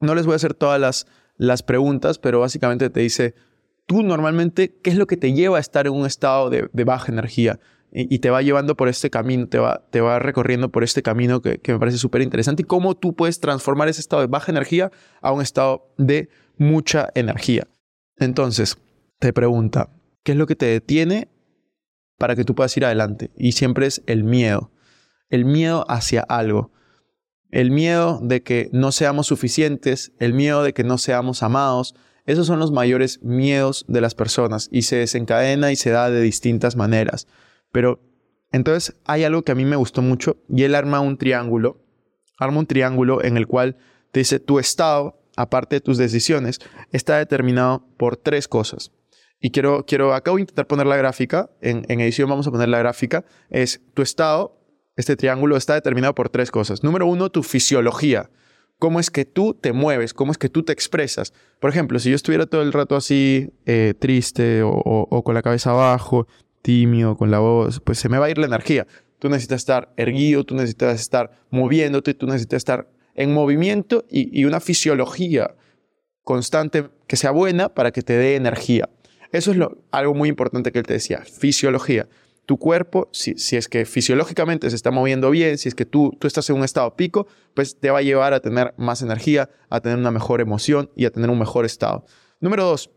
No 0.00 0.14
les 0.14 0.26
voy 0.26 0.34
a 0.34 0.36
hacer 0.36 0.54
todas 0.54 1.06
las, 1.38 1.62
preguntas, 1.62 2.18
pero 2.18 2.40
básicamente 2.40 2.90
te 2.90 3.00
dice, 3.00 3.34
tú 3.86 4.02
normalmente, 4.02 4.78
¿qué 4.82 4.90
es 4.90 4.96
lo 4.96 5.06
que 5.06 5.16
te 5.16 5.32
lleva 5.32 5.56
a 5.56 5.60
estar 5.60 5.86
en 5.86 5.92
un 5.94 6.06
estado 6.06 6.50
de, 6.50 6.84
baja 6.84 7.10
energía? 7.10 7.58
Y, 7.94 8.20
te 8.20 8.30
va 8.30 8.40
llevando 8.40 8.74
por 8.74 8.88
este 8.88 9.10
camino, 9.10 9.48
te 9.48 9.58
va, 9.58 9.86
te 9.90 10.00
va 10.00 10.18
recorriendo 10.18 10.70
por 10.70 10.82
este 10.82 11.02
camino 11.02 11.42
que, 11.42 11.60
me 11.66 11.78
parece 11.78 11.98
súper 11.98 12.22
interesante 12.22 12.62
y 12.62 12.64
cómo 12.64 12.94
tú 12.96 13.14
puedes 13.14 13.38
transformar 13.38 13.88
ese 13.88 14.00
estado 14.00 14.22
de 14.22 14.28
baja 14.28 14.50
energía 14.50 14.90
a 15.20 15.30
un 15.30 15.42
estado 15.42 15.92
de 15.98 16.30
mucha 16.56 17.10
energía. 17.14 17.68
Entonces, 18.16 18.78
te 19.18 19.34
pregunta, 19.34 19.90
¿qué 20.24 20.32
es 20.32 20.38
lo 20.38 20.46
que 20.46 20.56
te 20.56 20.66
detiene 20.66 21.28
para 22.18 22.34
que 22.34 22.44
tú 22.44 22.54
puedas 22.54 22.74
ir 22.78 22.86
adelante? 22.86 23.30
Y 23.36 23.52
siempre 23.52 23.86
es 23.86 24.02
el 24.06 24.24
miedo, 24.24 24.71
el 25.32 25.46
miedo 25.46 25.84
hacia 25.88 26.20
algo. 26.20 26.70
El 27.50 27.70
miedo 27.70 28.20
de 28.22 28.42
que 28.42 28.68
no 28.72 28.92
seamos 28.92 29.26
suficientes, 29.26 30.12
el 30.18 30.34
miedo 30.34 30.62
de 30.62 30.74
que 30.74 30.84
no 30.84 30.98
seamos 30.98 31.42
amados, 31.42 31.94
esos 32.26 32.46
son 32.46 32.58
los 32.58 32.70
mayores 32.70 33.22
miedos 33.22 33.84
de 33.88 34.02
las 34.02 34.14
personas 34.14 34.68
y 34.70 34.82
se 34.82 34.96
desencadena 34.96 35.72
y 35.72 35.76
se 35.76 35.90
da 35.90 36.10
de 36.10 36.20
distintas 36.20 36.76
maneras. 36.76 37.26
Pero 37.72 38.00
entonces 38.52 38.94
hay 39.06 39.24
algo 39.24 39.42
que 39.42 39.52
a 39.52 39.54
mí 39.54 39.64
me 39.64 39.76
gustó 39.76 40.02
mucho 40.02 40.36
y 40.50 40.64
él 40.64 40.74
arma 40.74 41.00
un 41.00 41.16
triángulo, 41.16 41.82
arma 42.38 42.58
un 42.58 42.66
triángulo 42.66 43.24
en 43.24 43.38
el 43.38 43.46
cual 43.46 43.78
te 44.12 44.20
dice 44.20 44.38
tu 44.38 44.58
estado, 44.58 45.18
aparte 45.36 45.76
de 45.76 45.80
tus 45.80 45.96
decisiones, 45.96 46.60
está 46.92 47.16
determinado 47.16 47.86
por 47.96 48.18
tres 48.18 48.48
cosas. 48.48 48.92
Y 49.40 49.50
quiero, 49.50 49.86
quiero, 49.86 50.12
acabo 50.12 50.36
de 50.36 50.42
intentar 50.42 50.66
poner 50.66 50.86
la 50.86 50.96
gráfica, 50.96 51.50
en, 51.62 51.86
en 51.88 52.00
edición 52.00 52.28
vamos 52.28 52.46
a 52.46 52.50
poner 52.50 52.68
la 52.68 52.78
gráfica, 52.78 53.24
es 53.48 53.80
tu 53.94 54.02
estado, 54.02 54.61
este 54.96 55.16
triángulo 55.16 55.56
está 55.56 55.74
determinado 55.74 56.14
por 56.14 56.28
tres 56.28 56.50
cosas. 56.50 56.82
Número 56.82 57.06
uno, 57.06 57.30
tu 57.30 57.42
fisiología 57.42 58.30
cómo 58.82 58.98
es 58.98 59.12
que 59.12 59.24
tú 59.24 59.54
te 59.54 59.72
mueves, 59.72 60.12
cómo 60.12 60.32
es 60.32 60.38
que 60.38 60.48
tú 60.48 60.64
te 60.64 60.72
expresas. 60.72 61.32
Por 61.60 61.70
ejemplo, 61.70 62.00
si 62.00 62.10
yo 62.10 62.16
estuviera 62.16 62.46
todo 62.46 62.62
el 62.62 62.72
rato 62.72 62.96
así 62.96 63.52
eh, 63.64 63.94
triste 63.96 64.62
o, 64.64 65.22
con 65.24 65.36
la 65.36 65.42
cabeza 65.42 65.70
abajo, 65.70 66.26
tímido, 66.62 67.16
con 67.16 67.30
la 67.30 67.38
voz, 67.38 67.78
pues 67.78 68.00
se 68.00 68.08
me 68.08 68.18
va 68.18 68.26
a 68.26 68.30
ir 68.30 68.38
la 68.38 68.46
energía. 68.46 68.88
Tú 69.20 69.28
necesitas 69.28 69.60
estar 69.60 69.92
erguido, 69.96 70.42
tú 70.42 70.56
necesitas 70.56 71.00
estar 71.00 71.30
moviéndote, 71.50 72.12
tú 72.14 72.26
necesitas 72.26 72.56
estar 72.56 72.88
en 73.14 73.32
movimiento 73.32 74.04
y, 74.10 74.44
una 74.46 74.58
fisiología 74.58 75.54
constante 76.24 76.88
que 77.06 77.14
sea 77.14 77.30
buena 77.30 77.68
para 77.68 77.92
que 77.92 78.02
te 78.02 78.14
dé 78.14 78.34
energía. 78.34 78.90
Eso 79.30 79.52
es 79.52 79.58
algo 79.92 80.14
muy 80.14 80.28
importante 80.28 80.72
que 80.72 80.80
él 80.80 80.86
te 80.86 80.94
decía, 80.94 81.20
fisiología 81.20 82.08
tu 82.46 82.58
cuerpo, 82.58 83.08
si, 83.12 83.34
es 83.56 83.68
que 83.68 83.84
fisiológicamente 83.84 84.68
se 84.68 84.76
está 84.76 84.90
moviendo 84.90 85.30
bien, 85.30 85.58
si 85.58 85.68
es 85.68 85.74
que 85.74 85.86
tú, 85.86 86.16
tú 86.18 86.26
estás 86.26 86.48
en 86.50 86.56
un 86.56 86.64
estado 86.64 86.96
pico, 86.96 87.26
pues 87.54 87.78
te 87.78 87.90
va 87.90 87.98
a 87.98 88.02
llevar 88.02 88.34
a 88.34 88.40
tener 88.40 88.74
más 88.76 89.02
energía, 89.02 89.48
a 89.70 89.80
tener 89.80 89.98
una 89.98 90.10
mejor 90.10 90.40
emoción 90.40 90.90
y 90.96 91.04
a 91.04 91.10
tener 91.10 91.30
un 91.30 91.38
mejor 91.38 91.64
estado. 91.64 92.04
Número 92.40 92.64
dos, 92.64 92.90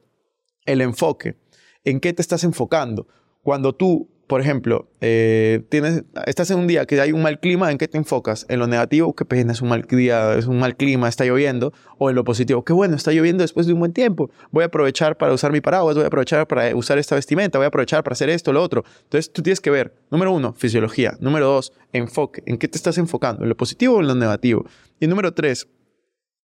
el 0.65 0.81
enfoque. 0.81 1.37
¿En 1.83 1.99
qué 1.99 2.11
te 2.13 2.21
estás 2.21 2.43
enfocando? 2.43 3.07
Cuando 3.43 3.75
tú 3.75 4.09
por 4.27 4.41
ejemplo, 4.41 4.89
eh, 5.01 5.63
tienes, 5.69 6.03
estás 6.25 6.49
en 6.49 6.57
un 6.57 6.67
día 6.67 6.85
que 6.85 6.99
hay 6.99 7.11
un 7.11 7.21
mal 7.21 7.39
clima, 7.39 7.71
¿en 7.71 7.77
qué 7.77 7.87
te 7.87 7.97
enfocas? 7.97 8.45
¿En 8.49 8.59
lo 8.59 8.65
negativo? 8.65 9.13
Qué 9.15 9.23
pena, 9.23 9.53
es 9.53 9.61
un 9.61 9.69
mal 9.69 9.83
día, 9.83 10.33
es 10.33 10.47
un 10.47 10.59
mal 10.59 10.75
clima, 10.75 11.07
está 11.07 11.25
lloviendo. 11.25 11.73
O 11.99 12.09
en 12.09 12.15
lo 12.15 12.23
positivo, 12.23 12.63
qué 12.63 12.73
bueno, 12.73 12.95
está 12.95 13.11
lloviendo 13.11 13.43
después 13.43 13.67
de 13.67 13.73
un 13.73 13.79
buen 13.79 13.93
tiempo. 13.93 14.31
Voy 14.51 14.63
a 14.63 14.67
aprovechar 14.67 15.17
para 15.17 15.33
usar 15.33 15.51
mi 15.51 15.61
paraguas, 15.61 15.95
voy 15.95 16.05
a 16.05 16.07
aprovechar 16.07 16.47
para 16.47 16.75
usar 16.75 16.97
esta 16.97 17.15
vestimenta, 17.15 17.59
voy 17.59 17.65
a 17.65 17.67
aprovechar 17.67 18.03
para 18.03 18.13
hacer 18.13 18.29
esto, 18.29 18.51
lo 18.51 18.63
otro. 18.63 18.83
Entonces 19.03 19.31
tú 19.31 19.43
tienes 19.43 19.61
que 19.61 19.69
ver, 19.69 19.93
número 20.09 20.31
uno, 20.31 20.53
fisiología. 20.53 21.15
Número 21.19 21.45
dos, 21.45 21.71
enfoque. 21.93 22.41
¿En 22.47 22.57
qué 22.57 22.67
te 22.67 22.77
estás 22.77 22.97
enfocando? 22.97 23.43
¿En 23.43 23.49
lo 23.49 23.55
positivo 23.55 23.97
o 23.97 24.01
en 24.01 24.07
lo 24.07 24.15
negativo? 24.15 24.65
Y 24.99 25.07
número 25.07 25.33
tres, 25.33 25.67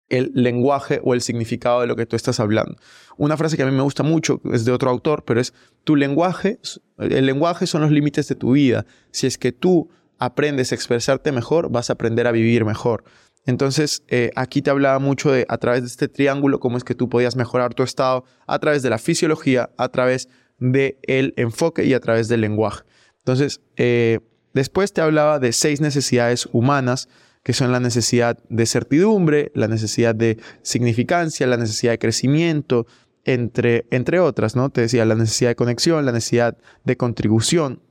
el 0.10 0.32
lenguaje 0.34 1.02
o 1.04 1.14
el 1.14 1.22
significado 1.22 1.82
de 1.82 1.88
lo 1.88 1.96
que 1.96 2.06
tú 2.06 2.16
estás 2.16 2.40
hablando. 2.40 2.76
Una 3.18 3.38
frase 3.38 3.58
que 3.58 3.64
a 3.64 3.66
mí 3.66 3.72
me 3.72 3.82
gusta 3.82 4.04
mucho 4.04 4.42
es 4.52 4.66
de 4.66 4.72
otro 4.72 4.90
autor, 4.90 5.24
pero 5.26 5.40
es 5.40 5.54
tu 5.84 5.96
lenguaje, 5.96 6.60
el 6.98 7.26
lenguaje 7.26 7.68
son 7.68 7.82
los 7.82 7.92
límites 7.92 8.28
de 8.28 8.36
tu 8.36 8.52
vida. 8.52 8.86
Si 9.12 9.28
es 9.28 9.38
que 9.38 9.52
tú 9.52 9.90
aprendes 10.20 10.72
a 10.72 10.76
expresarte 10.76 11.32
mejor, 11.32 11.70
vas 11.72 11.90
a 11.90 11.94
aprender 11.94 12.28
a 12.28 12.32
vivir 12.32 12.66
mejor. 12.66 13.04
Entonces, 13.46 14.04
eh, 14.10 14.32
aquí 14.36 14.62
te 14.62 14.70
hablaba 14.70 15.00
mucho 15.00 15.32
de 15.32 15.46
a 15.48 15.58
través 15.58 15.82
de 15.82 15.88
este 15.88 16.10
triángulo, 16.10 16.60
cómo 16.60 16.78
es 16.78 16.84
que 16.84 16.96
tú 16.96 17.08
podías 17.08 17.36
mejorar 17.38 17.74
tu 17.74 17.84
estado 17.84 18.26
a 18.46 18.60
través 18.60 18.84
de 18.84 18.90
la 18.90 18.98
fisiología, 18.98 19.70
a 19.78 19.90
través 19.90 20.28
del 20.60 20.98
el 21.04 21.34
enfoque 21.38 21.86
y 21.86 21.94
a 21.94 22.00
través 22.00 22.28
del 22.28 22.42
lenguaje. 22.42 22.84
Entonces, 23.20 23.62
eh, 23.78 24.20
después 24.54 24.92
te 24.92 25.02
hablaba 25.02 25.40
de 25.40 25.54
seis 25.54 25.80
necesidades 25.80 26.50
humanas 26.52 27.08
que 27.48 27.54
son 27.54 27.72
la 27.72 27.80
necesidad 27.80 28.38
de 28.50 28.66
certidumbre, 28.66 29.54
la 29.56 29.70
necesidad 29.70 30.14
de 30.14 30.38
significancia, 30.64 31.48
la 31.48 31.56
necesidad 31.56 31.94
de 31.94 31.98
crecimiento, 31.98 32.88
entre, 33.24 33.88
entre 33.90 34.20
otras, 34.20 34.58
¿no? 34.58 34.70
Te 34.70 34.82
decía 34.82 35.06
la 35.06 35.16
necesidad 35.16 35.52
de 35.52 35.56
conexión, 35.56 36.06
la 36.06 36.12
necesidad 36.12 36.58
de 36.84 36.98
contribución, 36.98 37.82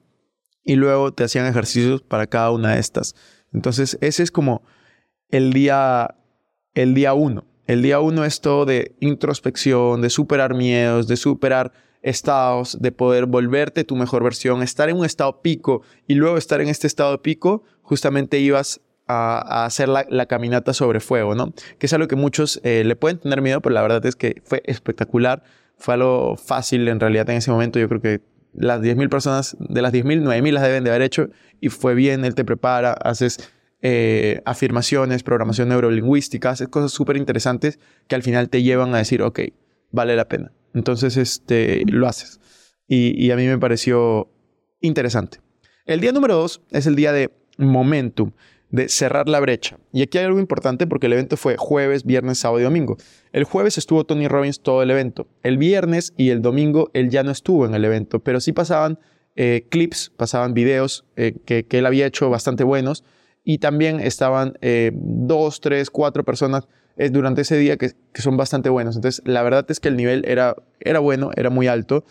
y 0.62 0.76
luego 0.76 1.14
te 1.14 1.24
hacían 1.24 1.46
ejercicios 1.46 2.02
para 2.02 2.26
cada 2.26 2.50
una 2.50 2.74
de 2.74 2.80
estas. 2.80 3.14
Entonces, 3.50 3.96
ese 4.02 4.24
es 4.24 4.30
como 4.30 4.60
el 5.30 5.54
día, 5.54 6.16
el 6.74 6.92
día 6.92 7.14
uno. 7.14 7.46
El 7.66 7.80
día 7.80 7.98
uno 8.00 8.26
es 8.26 8.42
todo 8.42 8.66
de 8.66 8.94
introspección, 9.00 10.02
de 10.02 10.10
superar 10.10 10.52
miedos, 10.52 11.08
de 11.08 11.16
superar 11.16 11.72
estados, 12.02 12.76
de 12.78 12.92
poder 12.92 13.24
volverte 13.24 13.84
tu 13.84 13.96
mejor 13.96 14.22
versión, 14.22 14.62
estar 14.62 14.90
en 14.90 14.98
un 14.98 15.06
estado 15.06 15.40
pico 15.40 15.80
y 16.06 16.14
luego 16.14 16.36
estar 16.36 16.60
en 16.60 16.68
este 16.68 16.86
estado 16.86 17.22
pico, 17.22 17.64
justamente 17.80 18.38
ibas 18.38 18.82
a, 19.06 19.64
hacer 19.64 19.88
la, 19.88 20.26
caminata 20.26 20.72
sobre 20.72 21.00
fuego, 21.00 21.34
¿no? 21.34 21.52
Que 21.78 21.86
es 21.86 21.92
algo 21.92 22.08
que 22.08 22.16
muchos 22.16 22.60
eh, 22.64 22.82
le 22.84 22.96
pueden 22.96 23.18
tener 23.18 23.42
miedo, 23.42 23.60
pero 23.60 23.74
la 23.74 23.82
verdad 23.82 24.04
es 24.06 24.16
que 24.16 24.42
fue 24.44 24.62
espectacular, 24.64 25.42
fue 25.78 25.94
algo 25.94 26.36
fácil 26.36 26.88
en 26.88 27.00
realidad 27.00 27.28
en 27.30 27.36
ese 27.36 27.50
momento, 27.50 27.78
yo 27.78 27.88
creo 27.88 28.00
que 28.00 28.20
las 28.54 28.80
10.000 28.80 29.08
personas, 29.08 29.56
de 29.60 29.82
las 29.82 29.92
10.000, 29.92 30.22
9.000 30.22 30.52
las 30.52 30.62
deben 30.62 30.84
de 30.84 30.90
haber 30.90 31.02
hecho 31.02 31.28
y 31.60 31.68
fue 31.68 31.94
bien, 31.94 32.24
él 32.24 32.34
te 32.34 32.44
prepara, 32.44 32.92
haces 32.92 33.50
eh, 33.82 34.40
afirmaciones, 34.46 35.22
programación 35.22 35.68
neurolingüística, 35.68 36.50
haces 36.50 36.68
cosas 36.68 36.92
súper 36.92 37.16
interesantes 37.16 37.78
que 38.08 38.14
al 38.14 38.22
final 38.22 38.48
te 38.48 38.62
llevan 38.62 38.94
a 38.94 38.98
decir, 38.98 39.22
ok, 39.22 39.40
vale 39.90 40.16
la 40.16 40.26
pena. 40.26 40.52
Entonces, 40.74 41.16
este, 41.16 41.84
lo 41.86 42.08
haces. 42.08 42.40
Y, 42.88 43.22
y 43.22 43.30
a 43.30 43.36
mí 43.36 43.46
me 43.46 43.58
pareció 43.58 44.30
interesante. 44.80 45.38
El 45.84 46.00
día 46.00 46.12
número 46.12 46.34
dos 46.34 46.62
es 46.70 46.86
el 46.86 46.96
día 46.96 47.12
de 47.12 47.30
momentum, 47.58 48.32
de 48.70 48.88
cerrar 48.88 49.28
la 49.28 49.40
brecha. 49.40 49.78
Y 49.92 50.02
aquí 50.02 50.18
hay 50.18 50.24
algo 50.24 50.40
importante 50.40 50.86
porque 50.86 51.06
el 51.06 51.12
evento 51.12 51.36
fue 51.36 51.56
jueves, 51.56 52.04
viernes, 52.04 52.38
sábado 52.38 52.60
y 52.60 52.64
domingo. 52.64 52.96
El 53.32 53.44
jueves 53.44 53.78
estuvo 53.78 54.04
Tony 54.04 54.28
Robbins 54.28 54.60
todo 54.60 54.82
el 54.82 54.90
evento. 54.90 55.28
El 55.42 55.58
viernes 55.58 56.12
y 56.16 56.30
el 56.30 56.42
domingo 56.42 56.90
él 56.94 57.10
ya 57.10 57.22
no 57.22 57.30
estuvo 57.30 57.66
en 57.66 57.74
el 57.74 57.84
evento, 57.84 58.20
pero 58.20 58.40
sí 58.40 58.52
pasaban 58.52 58.98
eh, 59.36 59.66
clips, 59.68 60.10
pasaban 60.16 60.54
videos 60.54 61.04
eh, 61.16 61.34
que, 61.44 61.66
él 61.68 61.84
había 61.84 62.06
hecho 62.06 62.30
bastante 62.30 62.64
buenos 62.64 63.04
y 63.44 63.58
también 63.58 64.00
estaban 64.00 64.54
eh, 64.62 64.92
dos, 64.94 65.60
tres, 65.60 65.90
cuatro 65.90 66.24
personas 66.24 66.66
durante 67.10 67.42
ese 67.42 67.58
día 67.58 67.76
que, 67.76 67.92
que, 68.14 68.22
son 68.22 68.38
bastante 68.38 68.70
buenos. 68.70 68.96
Entonces, 68.96 69.22
la 69.26 69.42
verdad 69.42 69.66
es 69.68 69.80
que 69.80 69.88
el 69.88 69.98
nivel 69.98 70.24
era, 70.26 70.56
era 70.80 70.98
bueno, 70.98 71.30
era 71.36 71.50
muy 71.50 71.66
alto. 71.66 72.06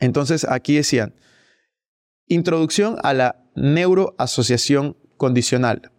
entonces, 0.00 0.44
aquí 0.48 0.74
decían, 0.74 1.14
introducción 2.28 2.96
a 3.02 3.14
la 3.14 3.44
neuroasociación 3.54 4.96
condicional. 5.16 5.90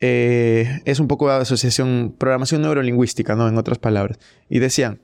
Eh, 0.00 0.80
es 0.84 1.00
un 1.00 1.08
poco 1.08 1.28
de 1.28 1.36
asociación, 1.36 2.14
programación 2.16 2.62
neurolingüística, 2.62 3.34
¿no? 3.34 3.48
En 3.48 3.58
otras 3.58 3.78
palabras. 3.78 4.18
Y 4.48 4.58
decían, 4.58 5.02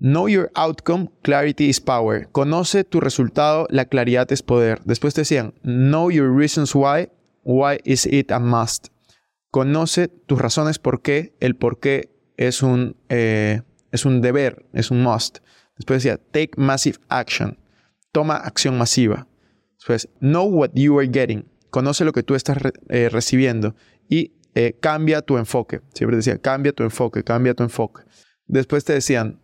Know 0.00 0.28
your 0.28 0.50
outcome, 0.54 1.10
clarity 1.22 1.68
is 1.68 1.80
power. 1.80 2.28
Conoce 2.30 2.84
tu 2.84 3.00
resultado, 3.00 3.66
la 3.68 3.86
claridad 3.86 4.30
es 4.30 4.42
poder. 4.42 4.80
Después 4.84 5.14
decían, 5.14 5.54
Know 5.62 6.10
your 6.10 6.34
reasons 6.34 6.74
why, 6.74 7.10
why 7.42 7.80
is 7.84 8.06
it 8.06 8.30
a 8.30 8.38
must. 8.38 8.88
Conoce 9.50 10.08
tus 10.08 10.40
razones 10.40 10.78
por 10.78 11.02
qué, 11.02 11.34
el 11.40 11.56
por 11.56 11.80
qué 11.80 12.10
es 12.36 12.62
un, 12.62 12.96
eh, 13.08 13.62
es 13.90 14.04
un 14.04 14.20
deber, 14.20 14.66
es 14.72 14.90
un 14.90 15.02
must. 15.02 15.38
Después 15.76 16.02
decía, 16.02 16.18
Take 16.30 16.52
massive 16.56 16.98
action. 17.08 17.58
Toma 18.12 18.36
acción 18.36 18.78
masiva. 18.78 19.27
Después, 19.78 20.08
know 20.20 20.46
what 20.46 20.70
you 20.74 20.98
are 20.98 21.08
getting. 21.08 21.44
Conoce 21.70 22.04
lo 22.04 22.12
que 22.12 22.22
tú 22.22 22.34
estás 22.34 22.58
eh, 22.88 23.08
recibiendo 23.10 23.74
y 24.08 24.32
eh, 24.54 24.74
cambia 24.80 25.22
tu 25.22 25.38
enfoque. 25.38 25.80
Siempre 25.94 26.16
decía, 26.16 26.38
cambia 26.38 26.72
tu 26.72 26.82
enfoque, 26.82 27.22
cambia 27.22 27.54
tu 27.54 27.62
enfoque. 27.62 28.02
Después 28.46 28.84
te 28.84 28.94
decían, 28.94 29.40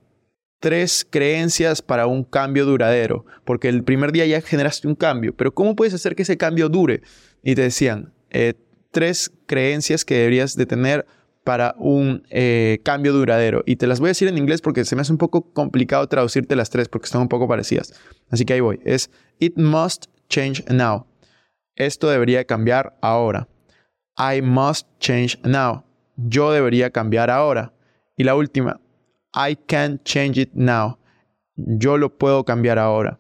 tres 0.59 1.07
creencias 1.09 1.83
para 1.83 2.07
un 2.07 2.25
cambio 2.25 2.65
duradero, 2.65 3.27
porque 3.45 3.69
el 3.69 3.85
primer 3.85 4.11
día 4.11 4.27
ya 4.27 4.41
generaste 4.41 4.89
un 4.89 4.95
cambio, 4.95 5.37
pero 5.37 5.55
¿cómo 5.55 5.77
puedes 5.77 5.95
hacer 5.95 6.17
que 6.17 6.23
ese 6.23 6.37
cambio 6.37 6.69
dure? 6.69 7.03
Y 7.43 7.55
te 7.55 7.63
decían, 7.63 8.13
eh, 8.31 8.55
tres 8.91 9.31
creencias 9.47 10.05
que 10.05 10.17
deberías 10.17 10.57
de 10.57 10.67
tener 10.67 11.07
para 11.45 11.75
un 11.79 12.23
cambio 12.83 13.13
duradero. 13.13 13.63
Y 13.67 13.77
te 13.77 13.87
las 13.87 14.01
voy 14.01 14.07
a 14.07 14.11
decir 14.13 14.29
en 14.29 14.39
inglés 14.39 14.63
porque 14.63 14.87
se 14.87 14.97
me 14.97 15.03
hace 15.03 15.13
un 15.13 15.19
poco 15.19 15.53
complicado 15.53 16.09
traducirte 16.09 16.57
las 16.57 16.71
tres 16.71 16.89
porque 16.89 17.05
están 17.05 17.21
un 17.21 17.29
poco 17.29 17.47
parecidas. 17.47 17.93
Así 18.31 18.47
que 18.47 18.55
ahí 18.55 18.61
voy. 18.61 18.81
Es, 18.83 19.11
it 19.39 19.59
must 19.59 20.07
change 20.29 20.65
now. 20.69 21.07
Esto 21.77 22.09
debería 22.09 22.45
cambiar 22.45 22.97
ahora. 23.01 23.49
I 24.17 24.41
must 24.41 24.87
change 24.99 25.39
now. 25.43 25.85
Yo 26.17 26.53
debería 26.53 26.91
cambiar 26.91 27.31
ahora. 27.31 27.73
Y 28.17 28.25
la 28.25 28.35
última, 28.35 28.81
I 29.35 29.57
can 29.57 30.01
change 30.05 30.39
it 30.39 30.51
now. 30.55 30.99
Yo 31.57 31.99
lo 31.99 32.17
puedo 32.17 32.45
cambiar 32.45 32.79
ahora. 32.79 33.19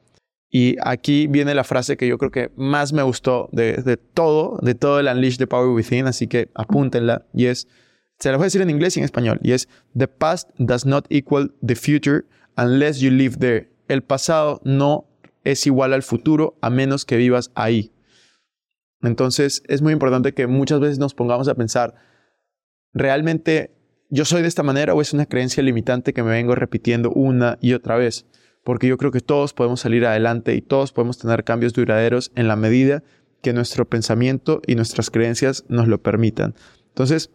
Y 0.51 0.77
aquí 0.83 1.27
viene 1.27 1.53
la 1.53 1.65
frase 1.65 1.97
que 1.97 2.07
yo 2.07 2.17
creo 2.17 2.31
que 2.31 2.53
más 2.55 2.93
me 2.93 3.03
gustó 3.03 3.49
de, 3.51 3.99
todo, 4.15 4.59
de 4.63 4.77
todo 4.77 5.01
el 5.01 5.09
Unleash 5.09 5.37
the 5.37 5.49
Power 5.49 5.71
Within, 5.71 6.07
así 6.07 6.29
que 6.29 6.49
apúntenla. 6.55 7.27
Y 7.35 7.47
es, 7.47 7.67
se 8.21 8.31
la 8.31 8.37
voy 8.37 8.45
a 8.45 8.47
decir 8.47 8.63
en 8.63 8.71
inglés 8.71 8.97
y 8.97 9.01
en 9.01 9.05
español. 9.05 9.41
Y 9.43 9.51
es, 9.51 9.69
The 9.99 10.07
past 10.07 10.51
does 10.59 10.87
not 10.87 11.07
equal 11.11 11.53
the 11.61 11.75
future 11.75 12.27
unless 12.57 13.01
you 13.01 13.11
live 13.11 13.39
there. 13.39 13.69
El 13.89 14.03
pasado 14.03 14.61
no 14.63 15.09
es 15.45 15.67
igual 15.67 15.93
al 15.93 16.03
futuro 16.03 16.59
a 16.61 16.71
menos 16.71 17.05
que 17.05 17.17
vivas 17.17 17.51
ahí. 17.55 17.93
Entonces 19.03 19.63
es 19.69 19.83
muy 19.83 19.93
importante 19.93 20.33
que 20.35 20.47
muchas 20.47 20.81
veces 20.81 20.99
nos 20.99 21.15
pongamos 21.15 21.49
a 21.49 21.55
pensar, 21.55 21.95
¿realmente 22.93 23.77
yo 24.09 24.25
soy 24.25 24.43
de 24.43 24.49
esta 24.49 24.63
manera 24.63 24.95
o 24.95 25.01
es 25.01 25.13
una 25.13 25.27
creencia 25.27 25.63
limitante 25.63 26.12
que 26.12 26.23
me 26.23 26.31
vengo 26.31 26.55
repitiendo 26.55 27.11
una 27.11 27.59
y 27.61 27.75
otra 27.75 27.97
vez? 27.97 28.27
Porque 28.64 28.87
yo 28.87 28.97
creo 28.97 29.11
que 29.11 29.21
todos 29.21 29.53
podemos 29.53 29.81
salir 29.81 30.07
adelante 30.07 30.55
y 30.55 30.62
todos 30.62 30.92
podemos 30.92 31.18
tener 31.18 31.45
cambios 31.45 31.75
duraderos 31.75 32.33
en 32.35 32.49
la 32.49 32.57
medida 32.57 33.03
que 33.42 33.53
nuestro 33.53 33.85
pensamiento 33.85 34.62
y 34.66 34.75
nuestras 34.75 35.11
creencias 35.11 35.64
nos 35.68 35.87
lo 35.87 36.03
permitan. 36.03 36.55
Entonces, 36.88 37.31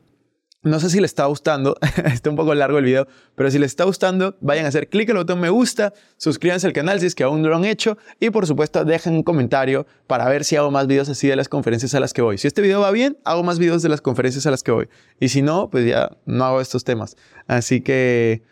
no 0.61 0.79
sé 0.79 0.89
si 0.89 0.99
les 0.99 1.11
está 1.11 1.25
gustando, 1.25 1.77
está 2.05 2.29
un 2.29 2.35
poco 2.35 2.53
largo 2.53 2.79
el 2.79 2.85
video, 2.85 3.07
pero 3.35 3.49
si 3.49 3.59
les 3.59 3.71
está 3.71 3.85
gustando, 3.85 4.35
vayan 4.41 4.65
a 4.65 4.69
hacer 4.69 4.89
clic 4.89 5.09
el 5.09 5.17
botón 5.17 5.39
me 5.39 5.49
gusta, 5.49 5.93
suscríbanse 6.17 6.67
al 6.67 6.73
canal 6.73 6.99
si 6.99 7.05
es 7.05 7.15
que 7.15 7.23
aún 7.23 7.41
no 7.41 7.49
lo 7.49 7.55
han 7.55 7.65
hecho 7.65 7.97
y 8.19 8.29
por 8.29 8.45
supuesto 8.45 8.83
dejen 8.83 9.13
un 9.13 9.23
comentario 9.23 9.87
para 10.07 10.27
ver 10.27 10.43
si 10.43 10.57
hago 10.57 10.69
más 10.69 10.87
videos 10.87 11.07
así 11.07 11.27
de 11.27 11.35
las 11.35 11.47
conferencias 11.47 11.95
a 11.95 11.99
las 11.99 12.13
que 12.13 12.21
voy. 12.21 12.37
Si 12.37 12.47
este 12.47 12.61
video 12.61 12.81
va 12.81 12.91
bien, 12.91 13.17
hago 13.23 13.43
más 13.43 13.57
videos 13.57 13.81
de 13.81 13.89
las 13.89 14.01
conferencias 14.01 14.45
a 14.45 14.51
las 14.51 14.63
que 14.63 14.71
voy. 14.71 14.89
Y 15.19 15.29
si 15.29 15.41
no, 15.41 15.69
pues 15.69 15.85
ya 15.87 16.17
no 16.25 16.43
hago 16.43 16.59
estos 16.59 16.83
temas. 16.83 17.15
Así 17.47 17.81
que 17.81 18.43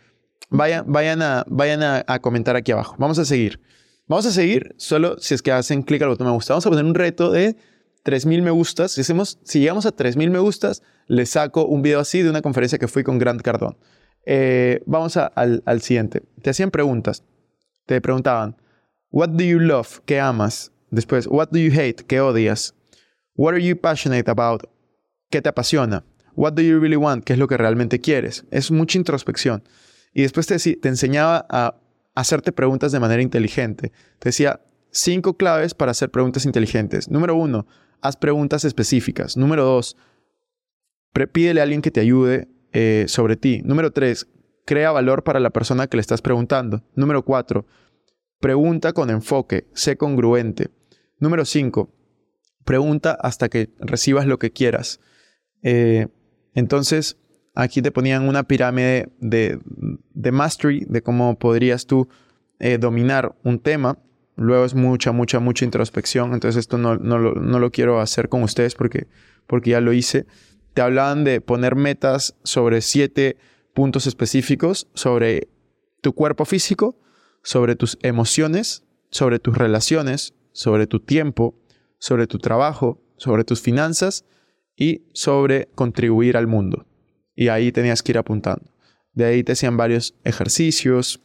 vayan, 0.48 0.84
vayan, 0.86 1.22
a 1.22 2.18
comentar 2.20 2.56
aquí 2.56 2.72
abajo. 2.72 2.96
Vamos 2.98 3.18
a 3.18 3.24
seguir. 3.24 3.60
Vamos 4.06 4.24
a 4.24 4.30
seguir 4.30 4.74
solo 4.78 5.18
si 5.18 5.34
es 5.34 5.42
que 5.42 5.52
hacen 5.52 5.82
clic 5.82 6.00
al 6.00 6.08
botón 6.08 6.26
me 6.26 6.32
gusta. 6.32 6.54
Vamos 6.54 6.64
a 6.64 6.70
poner 6.70 6.86
un 6.86 6.94
reto 6.94 7.30
de 7.30 7.56
3000 8.04 8.40
me 8.40 8.50
gustas. 8.50 8.92
Si, 8.92 9.02
hacemos, 9.02 9.38
si 9.44 9.60
llegamos 9.60 9.84
a 9.84 9.92
3000 9.92 10.30
me 10.30 10.38
gustas, 10.38 10.82
les 11.08 11.30
saco 11.30 11.66
un 11.66 11.82
video 11.82 12.00
así 12.00 12.22
de 12.22 12.30
una 12.30 12.42
conferencia 12.42 12.78
que 12.78 12.86
fui 12.86 13.02
con 13.02 13.18
Grant 13.18 13.42
Cardone. 13.42 13.76
Eh, 14.24 14.82
vamos 14.86 15.16
al, 15.16 15.62
al, 15.64 15.80
siguiente. 15.80 16.22
Te 16.42 16.50
hacían 16.50 16.70
preguntas. 16.70 17.24
Te 17.86 18.00
preguntaban, 18.00 18.56
What 19.10 19.30
do 19.30 19.42
you 19.42 19.58
love? 19.58 20.00
¿Qué 20.04 20.20
amas? 20.20 20.70
Después, 20.90 21.26
What 21.26 21.48
do 21.50 21.58
you 21.58 21.72
hate? 21.72 22.04
¿Qué 22.06 22.20
odias? 22.20 22.74
What 23.34 23.54
are 23.54 23.64
you 23.64 23.76
passionate 23.76 24.30
about? 24.30 24.64
¿Qué 25.30 25.40
te 25.40 25.48
apasiona? 25.48 26.04
What 26.34 26.52
do 26.52 26.62
you 26.62 26.78
really 26.78 26.96
want? 26.96 27.24
¿Qué 27.24 27.32
es 27.32 27.38
lo 27.38 27.48
que 27.48 27.56
realmente 27.56 28.00
quieres? 28.00 28.44
Es 28.50 28.70
mucha 28.70 28.98
introspección. 28.98 29.62
Y 30.12 30.22
después 30.22 30.46
te, 30.46 30.58
te 30.58 30.88
enseñaba 30.88 31.46
a 31.48 31.76
hacerte 32.14 32.52
preguntas 32.52 32.92
de 32.92 33.00
manera 33.00 33.22
inteligente. 33.22 33.92
Te 34.18 34.28
decía 34.28 34.60
cinco 34.90 35.36
claves 35.36 35.72
para 35.72 35.92
hacer 35.92 36.10
preguntas 36.10 36.44
inteligentes. 36.44 37.10
Número 37.10 37.34
uno, 37.34 37.66
haz 38.00 38.16
preguntas 38.16 38.64
específicas. 38.64 39.36
Número 39.36 39.64
dos, 39.64 39.96
pídele 41.12 41.60
a 41.60 41.64
alguien 41.64 41.82
que 41.82 41.90
te 41.90 42.00
ayude 42.00 42.48
eh, 42.72 43.04
sobre 43.08 43.36
ti. 43.36 43.62
Número 43.64 43.92
tres, 43.92 44.28
crea 44.64 44.92
valor 44.92 45.24
para 45.24 45.40
la 45.40 45.50
persona 45.50 45.86
que 45.86 45.96
le 45.96 46.02
estás 46.02 46.22
preguntando. 46.22 46.82
Número 46.94 47.24
cuatro, 47.24 47.66
pregunta 48.40 48.92
con 48.92 49.10
enfoque, 49.10 49.66
sé 49.72 49.96
congruente. 49.96 50.70
Número 51.18 51.44
cinco, 51.44 51.90
pregunta 52.64 53.16
hasta 53.20 53.48
que 53.48 53.70
recibas 53.78 54.26
lo 54.26 54.38
que 54.38 54.52
quieras. 54.52 55.00
Eh, 55.62 56.08
entonces, 56.54 57.16
aquí 57.54 57.82
te 57.82 57.90
ponían 57.90 58.28
una 58.28 58.44
pirámide 58.44 59.08
de, 59.18 59.58
mastery, 60.30 60.84
de 60.88 61.02
cómo 61.02 61.38
podrías 61.38 61.86
tú 61.86 62.08
eh, 62.60 62.78
dominar 62.78 63.34
un 63.42 63.58
tema. 63.58 63.98
Luego 64.36 64.64
es 64.64 64.74
mucha, 64.74 65.12
mucha, 65.12 65.40
mucha 65.40 65.64
introspección. 65.64 66.34
Entonces 66.34 66.60
esto 66.60 66.78
no, 66.78 66.96
no, 66.96 67.18
lo, 67.18 67.34
no 67.34 67.58
lo, 67.58 67.70
quiero 67.72 68.00
hacer 68.00 68.28
con 68.28 68.42
ustedes 68.42 68.74
porque, 68.74 69.08
porque 69.46 69.70
ya 69.70 69.80
lo 69.80 69.92
hice. 69.92 70.26
Te 70.78 70.82
hablaban 70.82 71.24
de 71.24 71.40
poner 71.40 71.74
metas 71.74 72.36
sobre 72.44 72.82
siete 72.82 73.36
puntos 73.74 74.06
específicos, 74.06 74.86
sobre 74.94 75.48
tu 76.02 76.12
cuerpo 76.12 76.44
físico, 76.44 76.96
sobre 77.42 77.74
tus 77.74 77.98
emociones, 78.00 78.84
sobre 79.10 79.40
tus 79.40 79.58
relaciones, 79.58 80.34
sobre 80.52 80.86
tu 80.86 81.00
tiempo, 81.00 81.56
sobre 81.98 82.28
tu 82.28 82.38
trabajo, 82.38 83.02
sobre 83.16 83.42
tus 83.42 83.60
finanzas 83.60 84.24
y 84.76 85.02
sobre 85.14 85.66
contribuir 85.74 86.36
al 86.36 86.46
mundo. 86.46 86.86
Y 87.34 87.48
ahí 87.48 87.72
tenías 87.72 88.00
que 88.04 88.12
ir 88.12 88.18
apuntando. 88.18 88.70
De 89.14 89.24
ahí 89.24 89.42
te 89.42 89.54
hacían 89.54 89.76
varios 89.76 90.14
ejercicios, 90.22 91.20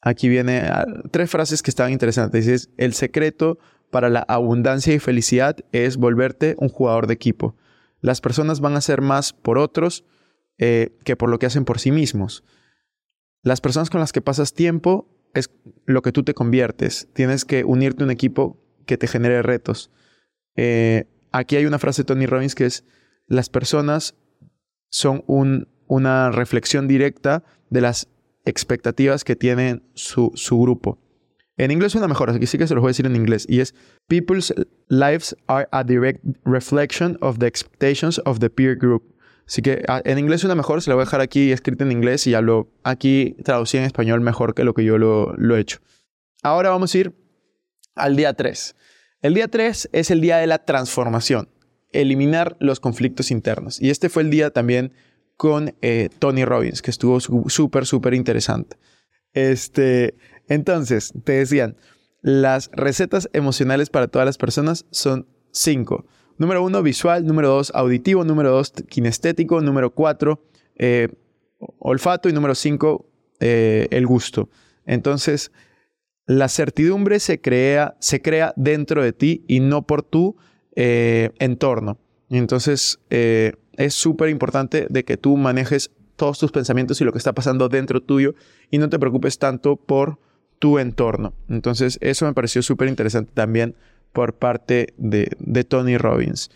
Aquí 0.00 0.30
viene 0.30 0.60
ah, 0.60 0.86
tres 1.10 1.30
frases 1.30 1.62
que 1.62 1.70
estaban 1.70 1.92
interesantes. 1.92 2.46
Dices, 2.46 2.70
el 2.78 2.94
secreto 2.94 3.58
para 3.90 4.08
la 4.08 4.20
abundancia 4.20 4.94
y 4.94 4.98
felicidad 4.98 5.56
es 5.72 5.98
volverte 5.98 6.56
un 6.58 6.70
jugador 6.70 7.06
de 7.06 7.12
equipo. 7.12 7.54
Las 8.04 8.20
personas 8.20 8.60
van 8.60 8.74
a 8.74 8.78
hacer 8.78 9.00
más 9.00 9.32
por 9.32 9.56
otros 9.56 10.04
eh, 10.58 10.94
que 11.04 11.16
por 11.16 11.30
lo 11.30 11.38
que 11.38 11.46
hacen 11.46 11.64
por 11.64 11.78
sí 11.78 11.90
mismos. 11.90 12.44
Las 13.42 13.62
personas 13.62 13.88
con 13.88 13.98
las 13.98 14.12
que 14.12 14.20
pasas 14.20 14.52
tiempo 14.52 15.08
es 15.32 15.48
lo 15.86 16.02
que 16.02 16.12
tú 16.12 16.22
te 16.22 16.34
conviertes. 16.34 17.08
Tienes 17.14 17.46
que 17.46 17.64
unirte 17.64 18.02
a 18.02 18.04
un 18.04 18.10
equipo 18.10 18.62
que 18.84 18.98
te 18.98 19.06
genere 19.06 19.40
retos. 19.40 19.90
Eh, 20.54 21.06
aquí 21.32 21.56
hay 21.56 21.64
una 21.64 21.78
frase 21.78 22.02
de 22.02 22.06
Tony 22.08 22.26
Robbins 22.26 22.54
que 22.54 22.66
es, 22.66 22.84
las 23.26 23.48
personas 23.48 24.16
son 24.90 25.24
una 25.86 26.30
reflexión 26.30 26.86
directa 26.86 27.42
de 27.70 27.80
las 27.80 28.08
expectativas 28.44 29.24
que 29.24 29.34
tiene 29.34 29.80
su, 29.94 30.30
grupo. 30.60 30.98
En 31.56 31.70
inglés 31.70 31.92
suena 31.92 32.06
mejor, 32.06 32.28
así 32.28 32.46
sí 32.46 32.58
que 32.58 32.66
se 32.66 32.74
los 32.74 32.82
voy 32.82 32.88
a 32.88 32.90
decir 32.90 33.06
en 33.06 33.16
inglés. 33.16 33.46
Y 33.48 33.60
es, 33.60 33.74
People's 34.08 34.52
lives 34.88 35.36
are 35.46 35.68
a 35.72 35.84
direct 35.84 36.20
reflection 36.44 37.16
of 37.20 37.38
the 37.38 37.46
expectations 37.46 38.18
of 38.24 38.38
the 38.40 38.50
peer 38.50 38.76
group. 38.76 39.02
Así 39.46 39.60
que 39.60 39.84
ah, 39.88 40.00
en 40.04 40.18
inglés 40.18 40.40
suena 40.40 40.54
mejor, 40.54 40.80
se 40.82 40.90
lo 40.90 40.96
voy 40.96 41.02
a 41.02 41.04
dejar 41.04 41.20
aquí 41.20 41.52
escrito 41.52 41.84
en 41.84 41.92
inglés 41.92 42.26
y 42.26 42.34
hablo 42.34 42.70
aquí 42.82 43.36
traducido 43.44 43.82
en 43.82 43.86
español 43.86 44.20
mejor 44.20 44.54
que 44.54 44.64
lo 44.64 44.72
que 44.72 44.84
yo 44.84 44.96
lo, 44.98 45.34
lo 45.36 45.56
he 45.56 45.60
hecho. 45.60 45.78
Ahora 46.42 46.70
vamos 46.70 46.94
a 46.94 46.98
ir 46.98 47.12
al 47.94 48.16
día 48.16 48.32
3. 48.32 48.74
El 49.20 49.34
día 49.34 49.48
3 49.48 49.90
es 49.92 50.10
el 50.10 50.20
día 50.20 50.38
de 50.38 50.46
la 50.46 50.58
transformación, 50.64 51.48
eliminar 51.92 52.56
los 52.60 52.80
conflictos 52.80 53.30
internos. 53.30 53.80
Y 53.80 53.90
este 53.90 54.08
fue 54.08 54.22
el 54.22 54.30
día 54.30 54.50
también 54.50 54.92
con 55.36 55.74
eh, 55.82 56.10
Tony 56.18 56.44
Robbins, 56.44 56.82
que 56.82 56.90
estuvo 56.90 57.20
súper, 57.20 57.86
súper 57.86 58.14
interesante. 58.14 58.76
Este, 59.32 60.14
entonces, 60.48 61.12
te 61.24 61.32
decían, 61.32 61.76
las 62.24 62.70
recetas 62.72 63.28
emocionales 63.34 63.90
para 63.90 64.08
todas 64.08 64.24
las 64.24 64.38
personas 64.38 64.86
son 64.90 65.26
cinco. 65.50 66.06
Número 66.38 66.64
uno, 66.64 66.82
visual. 66.82 67.26
Número 67.26 67.50
dos, 67.50 67.70
auditivo. 67.74 68.24
Número 68.24 68.50
dos, 68.50 68.72
kinestético. 68.88 69.60
Número 69.60 69.94
cuatro, 69.94 70.42
eh, 70.76 71.08
olfato. 71.78 72.30
Y 72.30 72.32
número 72.32 72.54
cinco, 72.54 73.10
eh, 73.40 73.88
el 73.90 74.06
gusto. 74.06 74.48
Entonces, 74.86 75.52
la 76.24 76.48
certidumbre 76.48 77.20
se 77.20 77.42
crea, 77.42 77.94
se 78.00 78.22
crea 78.22 78.54
dentro 78.56 79.02
de 79.02 79.12
ti 79.12 79.44
y 79.46 79.60
no 79.60 79.86
por 79.86 80.02
tu 80.02 80.36
entorno. 80.74 81.98
Entonces, 82.30 83.00
es 83.10 83.94
súper 83.94 84.30
importante 84.30 84.86
de 84.88 85.04
que 85.04 85.18
tú 85.18 85.36
manejes 85.36 85.90
todos 86.16 86.38
tus 86.38 86.52
pensamientos 86.52 86.98
y 87.02 87.04
lo 87.04 87.12
que 87.12 87.18
está 87.18 87.34
pasando 87.34 87.68
dentro 87.68 88.00
tuyo 88.00 88.34
y 88.70 88.78
no 88.78 88.88
te 88.88 88.98
preocupes 88.98 89.38
tanto 89.38 89.76
por 89.76 90.18
tu 90.64 90.78
entorno. 90.78 91.34
Entonces, 91.50 91.98
eso 92.00 92.24
me 92.24 92.32
pareció 92.32 92.62
súper 92.62 92.88
interesante 92.88 93.32
también 93.34 93.76
por 94.14 94.38
parte 94.38 94.94
de, 94.96 95.26
Tony 95.68 95.98
Robbins. 95.98 96.50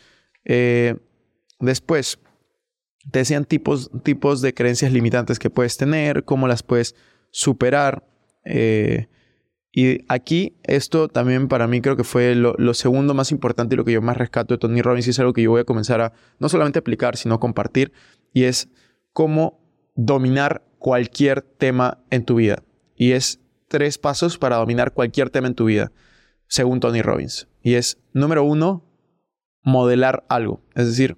Eh, 0.46 0.96
después, 1.60 2.18
te 3.10 3.18
decían 3.18 3.44
tipos, 3.44 3.90
tipos 4.04 4.40
de 4.40 4.54
creencias 4.54 4.92
limitantes 4.92 5.38
que 5.38 5.50
puedes 5.50 5.76
tener, 5.76 6.24
cómo 6.24 6.48
las 6.48 6.62
puedes 6.62 6.94
superar. 7.30 8.02
Eh, 8.46 9.08
y 9.72 10.06
aquí, 10.08 10.56
esto 10.62 11.08
también 11.08 11.46
para 11.46 11.66
mí 11.66 11.82
creo 11.82 11.98
que 11.98 12.02
fue 12.02 12.34
lo, 12.34 12.72
segundo 12.72 13.12
más 13.12 13.30
importante 13.30 13.74
y 13.74 13.76
lo 13.76 13.84
que 13.84 13.92
yo 13.92 14.00
más 14.00 14.16
rescato 14.16 14.54
de 14.54 14.58
Tony 14.58 14.80
Robbins 14.80 15.06
y 15.06 15.10
es 15.10 15.18
algo 15.18 15.34
que 15.34 15.42
yo 15.42 15.50
voy 15.50 15.60
a 15.60 15.64
comenzar 15.64 16.00
a 16.00 16.14
no 16.38 16.48
solamente 16.48 16.78
aplicar, 16.78 17.18
sino 17.18 17.38
compartir, 17.40 17.92
y 18.32 18.44
es 18.44 18.70
cómo 19.12 19.60
dominar 19.96 20.64
cualquier 20.78 21.42
tema 21.42 21.98
en 22.08 22.24
tu 22.24 22.36
vida. 22.36 22.62
Y 22.96 23.12
es 23.12 23.42
tres 23.68 23.98
pasos 23.98 24.38
para 24.38 24.56
dominar 24.56 24.92
cualquier 24.92 25.30
tema 25.30 25.46
en 25.46 25.54
tu 25.54 25.66
vida, 25.66 25.92
según 26.46 26.80
Tony 26.80 27.02
Robbins. 27.02 27.48
Y 27.62 27.74
es, 27.74 27.98
número 28.12 28.44
uno, 28.44 28.84
modelar 29.62 30.24
algo. 30.28 30.62
Es 30.74 30.86
decir, 30.86 31.16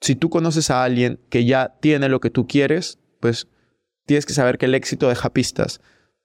si 0.00 0.16
tú 0.16 0.30
conoces 0.30 0.70
a 0.70 0.82
alguien 0.82 1.20
que 1.28 1.44
ya 1.44 1.76
tiene 1.80 2.08
lo 2.08 2.20
que 2.20 2.30
tú 2.30 2.46
quieres, 2.46 2.98
pues 3.20 3.48
tienes 4.06 4.26
que 4.26 4.32
saber 4.32 4.58
que 4.58 4.66
el 4.66 4.74
éxito 4.74 5.08
deja 5.08 5.32
pistas. 5.32 5.80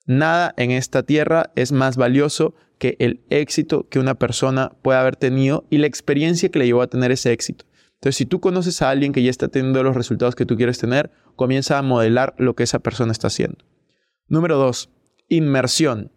Nada 0.06 0.54
en 0.58 0.71
esta 0.71 1.04
tierra 1.04 1.52
es 1.56 1.71
más 1.71 1.98
valioso 1.98 2.56
que 2.78 2.95
el 3.00 3.24
éxito 3.30 3.88
que 3.89 4.00
una 4.00 4.15
persona 4.15 4.71
puede 4.82 5.00
haber 5.00 5.15
tenido 5.15 5.65
y 5.69 5.80
la 5.80 5.88
experiencia 5.88 6.50
que 6.50 6.60
le 6.60 6.65
llevó 6.65 6.82
a 6.82 6.88
tener 6.88 7.12
ese 7.12 7.32
éxito. 7.32 7.65
Entonces, 7.95 8.17
si 8.17 8.26
tú 8.26 8.39
conoces 8.39 8.82
a 8.82 8.89
alguien 8.89 9.13
que 9.13 9.24
ya 9.24 9.32
está 9.32 9.48
teniendo 9.48 9.82
los 9.82 9.95
resultados 9.95 10.36
que 10.36 10.45
tú 10.45 10.58
quieres 10.58 10.78
tener, 10.78 11.12
comienza 11.36 11.78
a 11.78 11.82
modelar 11.82 12.36
lo 12.38 12.56
que 12.56 12.63
esa 12.63 12.80
persona 12.80 13.12
está 13.12 13.28
haciendo. 13.28 13.65
Número 14.28 14.58
dos, 14.58 14.89
inmersión. 15.30 16.12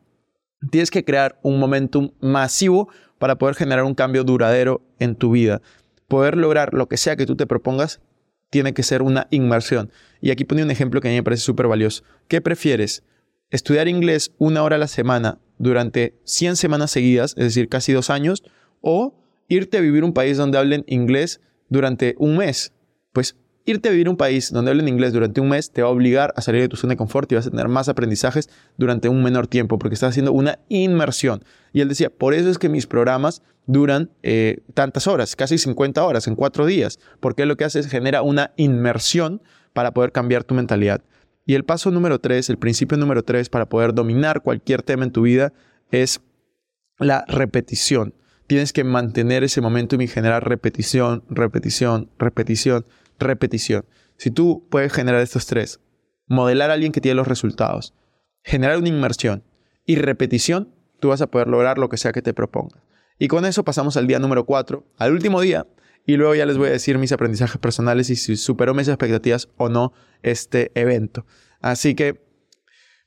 Tienes 0.71 0.91
que 0.91 1.05
crear 1.05 1.39
un 1.43 1.59
momentum 1.59 2.11
masivo 2.21 2.89
para 3.19 3.37
poder 3.37 3.55
generar 3.55 3.85
un 3.85 3.95
cambio 3.95 4.25
duradero 4.25 4.83
en 4.99 5.15
tu 5.15 5.33
vida. 5.33 5.61
Poder 6.09 6.37
lograr 6.37 6.75
lo 6.75 6.89
que 6.89 6.97
sea 6.97 7.17
que 7.17 7.27
tú 7.27 7.37
te 7.37 7.47
propongas 7.47 8.01
tiene 8.51 8.73
que 8.75 8.83
ser 8.83 9.03
una 9.03 9.27
inmersión. 9.31 9.91
Y 10.21 10.31
aquí 10.31 10.45
pone 10.45 10.63
un 10.63 10.71
ejemplo 10.71 11.01
que 11.01 11.09
a 11.09 11.11
mí 11.11 11.17
me 11.17 11.23
parece 11.23 11.43
súper 11.43 11.69
valioso. 11.69 12.03
¿Qué 12.29 12.41
prefieres? 12.41 13.05
estudiar 13.51 13.89
inglés 13.89 14.33
una 14.39 14.63
hora 14.63 14.77
a 14.77 14.79
la 14.79 14.89
semana 14.89 15.39
durante 15.59 16.19
100 16.25 16.57
semanas 16.57 16.91
seguidas, 16.91 17.35
es 17.37 17.45
decir, 17.45 17.69
casi 17.69 17.93
dos 17.93 18.11
años, 18.11 18.45
o 18.81 19.21
irte 19.49 19.79
a 19.79 19.81
vivir 19.81 20.05
un 20.05 20.13
país 20.13 20.37
donde 20.37 20.59
hablen 20.59 20.85
inglés 20.87 21.41
durante 21.69 22.15
un 22.19 22.37
mes. 22.37 22.73
Pues 23.13 23.37
irte 23.71 23.91
a 23.91 23.93
vivir 23.93 24.09
un 24.09 24.17
país 24.17 24.51
donde 24.51 24.71
hablen 24.71 24.89
inglés 24.89 25.13
durante 25.13 25.43
un 25.43 25.51
mes 25.51 25.71
te 25.71 25.83
va 25.83 25.89
a 25.89 25.91
obligar 25.91 26.33
a 26.37 26.41
salir 26.41 26.63
de 26.63 26.69
tu 26.69 26.77
zona 26.77 26.93
de 26.93 26.97
confort 26.97 27.31
y 27.31 27.35
vas 27.35 27.47
a 27.47 27.51
tener 27.51 27.69
más 27.69 27.89
aprendizajes 27.91 28.49
durante 28.79 29.11
un 29.11 29.23
menor 29.23 29.47
tiempo 29.47 29.79
porque 29.79 29.95
estás 29.95 30.11
haciendo 30.11 30.33
una 30.33 30.59
inmersión. 30.69 31.45
Y 31.75 31.83
él 31.83 31.89
decía, 31.89 32.09
por 32.09 32.33
eso 32.33 32.49
es 32.49 32.59
que 32.59 32.71
mis 32.71 32.87
programas 32.87 33.43
duran 33.67 34.11
eh, 34.23 34.63
tantas 34.73 35.07
horas, 35.07 35.37
casi 35.37 35.59
50 35.59 36.03
horas 36.03 36.27
en 36.27 36.35
cuatro 36.35 36.65
días, 36.65 36.99
porque 37.21 37.45
lo 37.45 37.57
que 37.59 37.65
hace 37.65 37.81
es 37.81 37.89
genera 37.89 38.23
una 38.23 38.53
inmersión 38.57 39.43
para 39.75 39.93
poder 39.93 40.13
cambiar 40.13 40.45
tu 40.45 40.55
mentalidad. 40.55 41.03
Y 41.45 41.55
el 41.55 41.65
paso 41.65 41.91
número 41.91 42.19
tres, 42.19 42.49
el 42.49 42.57
principio 42.57 42.97
número 42.97 43.23
tres 43.23 43.51
para 43.51 43.69
poder 43.69 43.93
dominar 43.93 44.43
cualquier 44.43 44.83
tema 44.83 45.05
en 45.05 45.13
tu 45.13 45.23
vida 45.23 45.53
es 45.91 46.21
la 46.99 47.25
repetición. 47.29 48.15
Tienes 48.47 48.73
que 48.73 48.83
mantener 48.83 49.45
ese 49.45 49.61
momentum 49.61 50.01
y 50.01 50.09
generar 50.09 50.49
repetición, 50.49 51.23
repetición, 51.29 52.09
repetición, 52.19 52.87
repetición. 53.19 53.85
Si 54.17 54.31
tú 54.31 54.67
puedes 54.71 54.93
generar 54.93 55.21
estos 55.23 55.47
tres, 55.47 55.81
modelar 56.27 56.71
a 56.71 56.75
alguien 56.75 56.93
que 56.93 57.01
tiene 57.01 57.17
los 57.17 57.29
resultados, 57.29 57.95
generar 58.43 58.79
una 58.79 58.89
inmersión 58.89 59.45
y 59.85 59.97
repetición, 59.97 60.75
tú 61.01 61.09
vas 61.09 61.21
a 61.23 61.29
poder 61.29 61.49
lograr 61.49 61.79
lo 61.79 61.89
que 61.89 61.97
sea 61.97 62.13
que 62.13 62.23
te 62.23 62.35
propongas. 62.35 62.83
Y 63.19 63.29
con 63.29 63.45
eso 63.45 63.65
pasamos 63.65 63.97
al 63.97 64.07
día 64.07 64.19
número 64.19 64.45
cuatro, 64.45 64.87
al 64.97 65.13
último 65.13 65.41
día, 65.41 65.67
y 66.07 66.17
luego 66.17 66.35
ya 66.35 66.47
les 66.47 66.57
voy 66.57 66.69
a 66.69 66.73
decir 66.73 66.99
mis 66.99 67.13
aprendizajes 67.13 67.59
personales 67.59 68.09
y 68.11 68.17
si 68.17 68.37
superó 68.37 68.75
mis 68.75 68.89
expectativas 68.89 69.49
o 69.57 69.69
no 69.69 69.93
este 70.23 70.73
evento. 70.75 71.27
Así 71.61 71.95
que, 71.95 72.21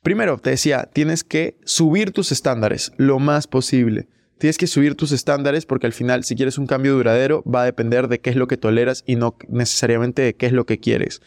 primero, 0.03 0.37
te 0.37 0.51
decía, 0.51 0.89
tienes 0.93 1.23
que 1.23 1.59
subir 1.65 2.11
tus 2.11 2.31
estándares 2.31 2.91
lo 2.97 3.19
más 3.19 3.47
posible. 3.47 4.07
Tienes 4.41 4.57
que 4.57 4.65
subir 4.65 4.95
tus 4.95 5.11
estándares 5.11 5.67
porque 5.67 5.85
al 5.85 5.93
final, 5.93 6.23
si 6.23 6.35
quieres 6.35 6.57
un 6.57 6.65
cambio 6.65 6.95
duradero, 6.95 7.43
va 7.43 7.61
a 7.61 7.65
depender 7.65 8.07
de 8.07 8.21
qué 8.21 8.31
es 8.31 8.35
lo 8.35 8.47
que 8.47 8.57
toleras 8.57 9.03
y 9.05 9.15
no 9.15 9.37
necesariamente 9.49 10.23
de 10.23 10.33
qué 10.33 10.47
es 10.47 10.51
lo 10.51 10.65
que 10.65 10.79
quieres. 10.79 11.21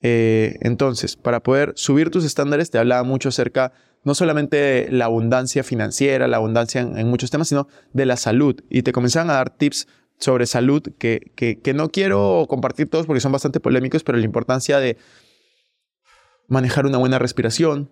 Eh, 0.00 0.58
entonces, 0.60 1.16
para 1.16 1.42
poder 1.42 1.72
subir 1.74 2.10
tus 2.10 2.24
estándares, 2.24 2.70
te 2.70 2.78
hablaba 2.78 3.02
mucho 3.02 3.30
acerca 3.30 3.72
no 4.04 4.14
solamente 4.14 4.56
de 4.58 4.92
la 4.92 5.06
abundancia 5.06 5.64
financiera, 5.64 6.28
la 6.28 6.36
abundancia 6.36 6.82
en, 6.82 7.08
muchos 7.08 7.32
temas, 7.32 7.48
sino 7.48 7.66
de 7.94 8.06
la 8.06 8.16
salud. 8.16 8.62
Y 8.70 8.82
te 8.82 8.92
comenzaban 8.92 9.30
a 9.30 9.34
dar 9.34 9.50
tips 9.50 9.88
sobre 10.20 10.46
salud 10.46 10.84
que, 11.00 11.32
que, 11.34 11.74
no 11.74 11.88
quiero 11.88 12.46
compartir 12.48 12.88
todos 12.88 13.06
porque 13.06 13.18
son 13.18 13.32
bastante 13.32 13.58
polémicos, 13.58 14.04
pero 14.04 14.18
la 14.18 14.24
importancia 14.24 14.78
de 14.78 14.98
manejar 16.46 16.86
una 16.86 16.98
buena 16.98 17.18
respiración, 17.18 17.90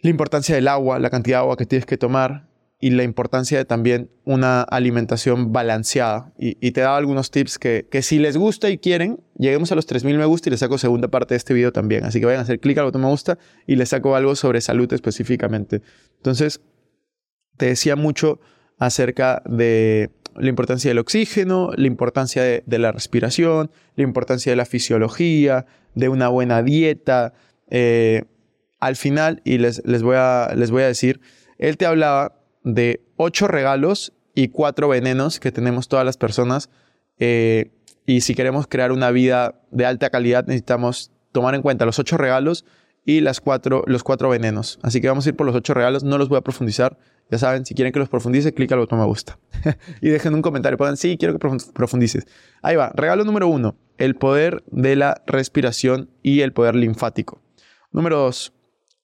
la 0.00 0.10
importancia 0.10 0.54
del 0.54 0.68
agua, 0.68 0.98
la 0.98 1.08
cantidad 1.08 1.38
de 1.38 1.40
agua 1.44 1.56
que 1.56 1.64
tienes 1.64 1.86
que 1.86 1.96
tomar 1.96 2.49
y 2.82 2.90
la 2.90 3.02
importancia 3.02 3.58
de 3.58 3.66
también 3.66 4.10
una 4.24 4.62
alimentación 4.62 5.52
balanceada. 5.52 6.32
Y, 6.38 6.54
te 6.72 6.80
da 6.80 6.96
algunos 6.96 7.30
tips 7.30 7.58
que, 7.58 7.86
que, 7.90 8.00
si 8.00 8.18
les 8.18 8.38
gusta 8.38 8.70
y 8.70 8.78
quieren, 8.78 9.20
lleguemos 9.36 9.70
a 9.70 9.74
los 9.74 9.86
3.000 9.86 10.16
me 10.16 10.24
gusta 10.24 10.48
y 10.48 10.50
les 10.52 10.60
saco 10.60 10.78
segunda 10.78 11.08
parte 11.08 11.34
de 11.34 11.36
este 11.36 11.52
video 11.52 11.72
también. 11.72 12.04
Así 12.04 12.20
que 12.20 12.26
vayan 12.26 12.40
a 12.40 12.42
hacer 12.42 12.58
clic 12.58 12.78
al 12.78 12.86
botón 12.86 13.02
me 13.02 13.08
gusta 13.08 13.38
y 13.66 13.76
les 13.76 13.90
saco 13.90 14.16
algo 14.16 14.34
sobre 14.34 14.62
salud 14.62 14.90
específicamente. 14.94 15.82
Entonces, 16.16 16.62
te 17.58 17.66
decía 17.66 17.96
mucho 17.96 18.40
acerca 18.78 19.42
de 19.44 20.10
la 20.36 20.48
importancia 20.48 20.88
del 20.88 20.98
oxígeno, 20.98 21.72
la 21.76 21.86
importancia 21.86 22.42
de, 22.42 22.78
la 22.78 22.92
respiración, 22.92 23.70
la 23.94 24.04
importancia 24.04 24.52
de 24.52 24.56
la 24.56 24.64
fisiología, 24.64 25.66
de 25.94 26.08
una 26.08 26.28
buena 26.28 26.62
dieta. 26.62 27.34
Eh, 27.68 28.24
al 28.78 28.96
final, 28.96 29.42
y 29.44 29.58
les, 29.58 29.82
les, 29.84 30.02
voy 30.02 30.16
a, 30.18 30.54
les 30.56 30.70
voy 30.70 30.82
a 30.82 30.86
decir, 30.86 31.20
él 31.58 31.76
te 31.76 31.84
hablaba 31.84 32.39
de 32.62 33.02
ocho 33.16 33.48
regalos 33.48 34.12
y 34.34 34.48
cuatro 34.48 34.88
venenos 34.88 35.40
que 35.40 35.52
tenemos 35.52 35.88
todas 35.88 36.04
las 36.04 36.16
personas. 36.16 36.70
Eh, 37.18 37.70
y 38.06 38.22
si 38.22 38.34
queremos 38.34 38.66
crear 38.66 38.92
una 38.92 39.10
vida 39.10 39.60
de 39.70 39.86
alta 39.86 40.10
calidad, 40.10 40.46
necesitamos 40.46 41.12
tomar 41.32 41.54
en 41.54 41.62
cuenta 41.62 41.84
los 41.86 41.98
ocho 41.98 42.16
regalos 42.16 42.64
y 43.04 43.20
las 43.20 43.40
cuatro, 43.40 43.84
los 43.86 44.02
cuatro 44.02 44.28
venenos. 44.28 44.78
Así 44.82 45.00
que 45.00 45.08
vamos 45.08 45.26
a 45.26 45.30
ir 45.30 45.36
por 45.36 45.46
los 45.46 45.54
ocho 45.54 45.74
regalos, 45.74 46.04
no 46.04 46.18
los 46.18 46.28
voy 46.28 46.38
a 46.38 46.42
profundizar. 46.42 46.98
Ya 47.30 47.38
saben, 47.38 47.64
si 47.64 47.74
quieren 47.74 47.92
que 47.92 48.00
los 48.00 48.08
profundice, 48.08 48.52
clic 48.52 48.72
al 48.72 48.80
botón 48.80 48.98
me 48.98 49.04
gusta. 49.04 49.38
y 50.00 50.08
dejen 50.08 50.34
un 50.34 50.42
comentario, 50.42 50.76
puedan, 50.76 50.96
sí, 50.96 51.16
quiero 51.16 51.38
que 51.38 51.48
profundices. 51.72 52.26
Ahí 52.60 52.76
va, 52.76 52.90
regalo 52.94 53.24
número 53.24 53.46
uno, 53.46 53.76
el 53.98 54.16
poder 54.16 54.64
de 54.66 54.96
la 54.96 55.22
respiración 55.26 56.10
y 56.22 56.40
el 56.40 56.52
poder 56.52 56.74
linfático. 56.74 57.40
Número 57.92 58.18
dos, 58.18 58.52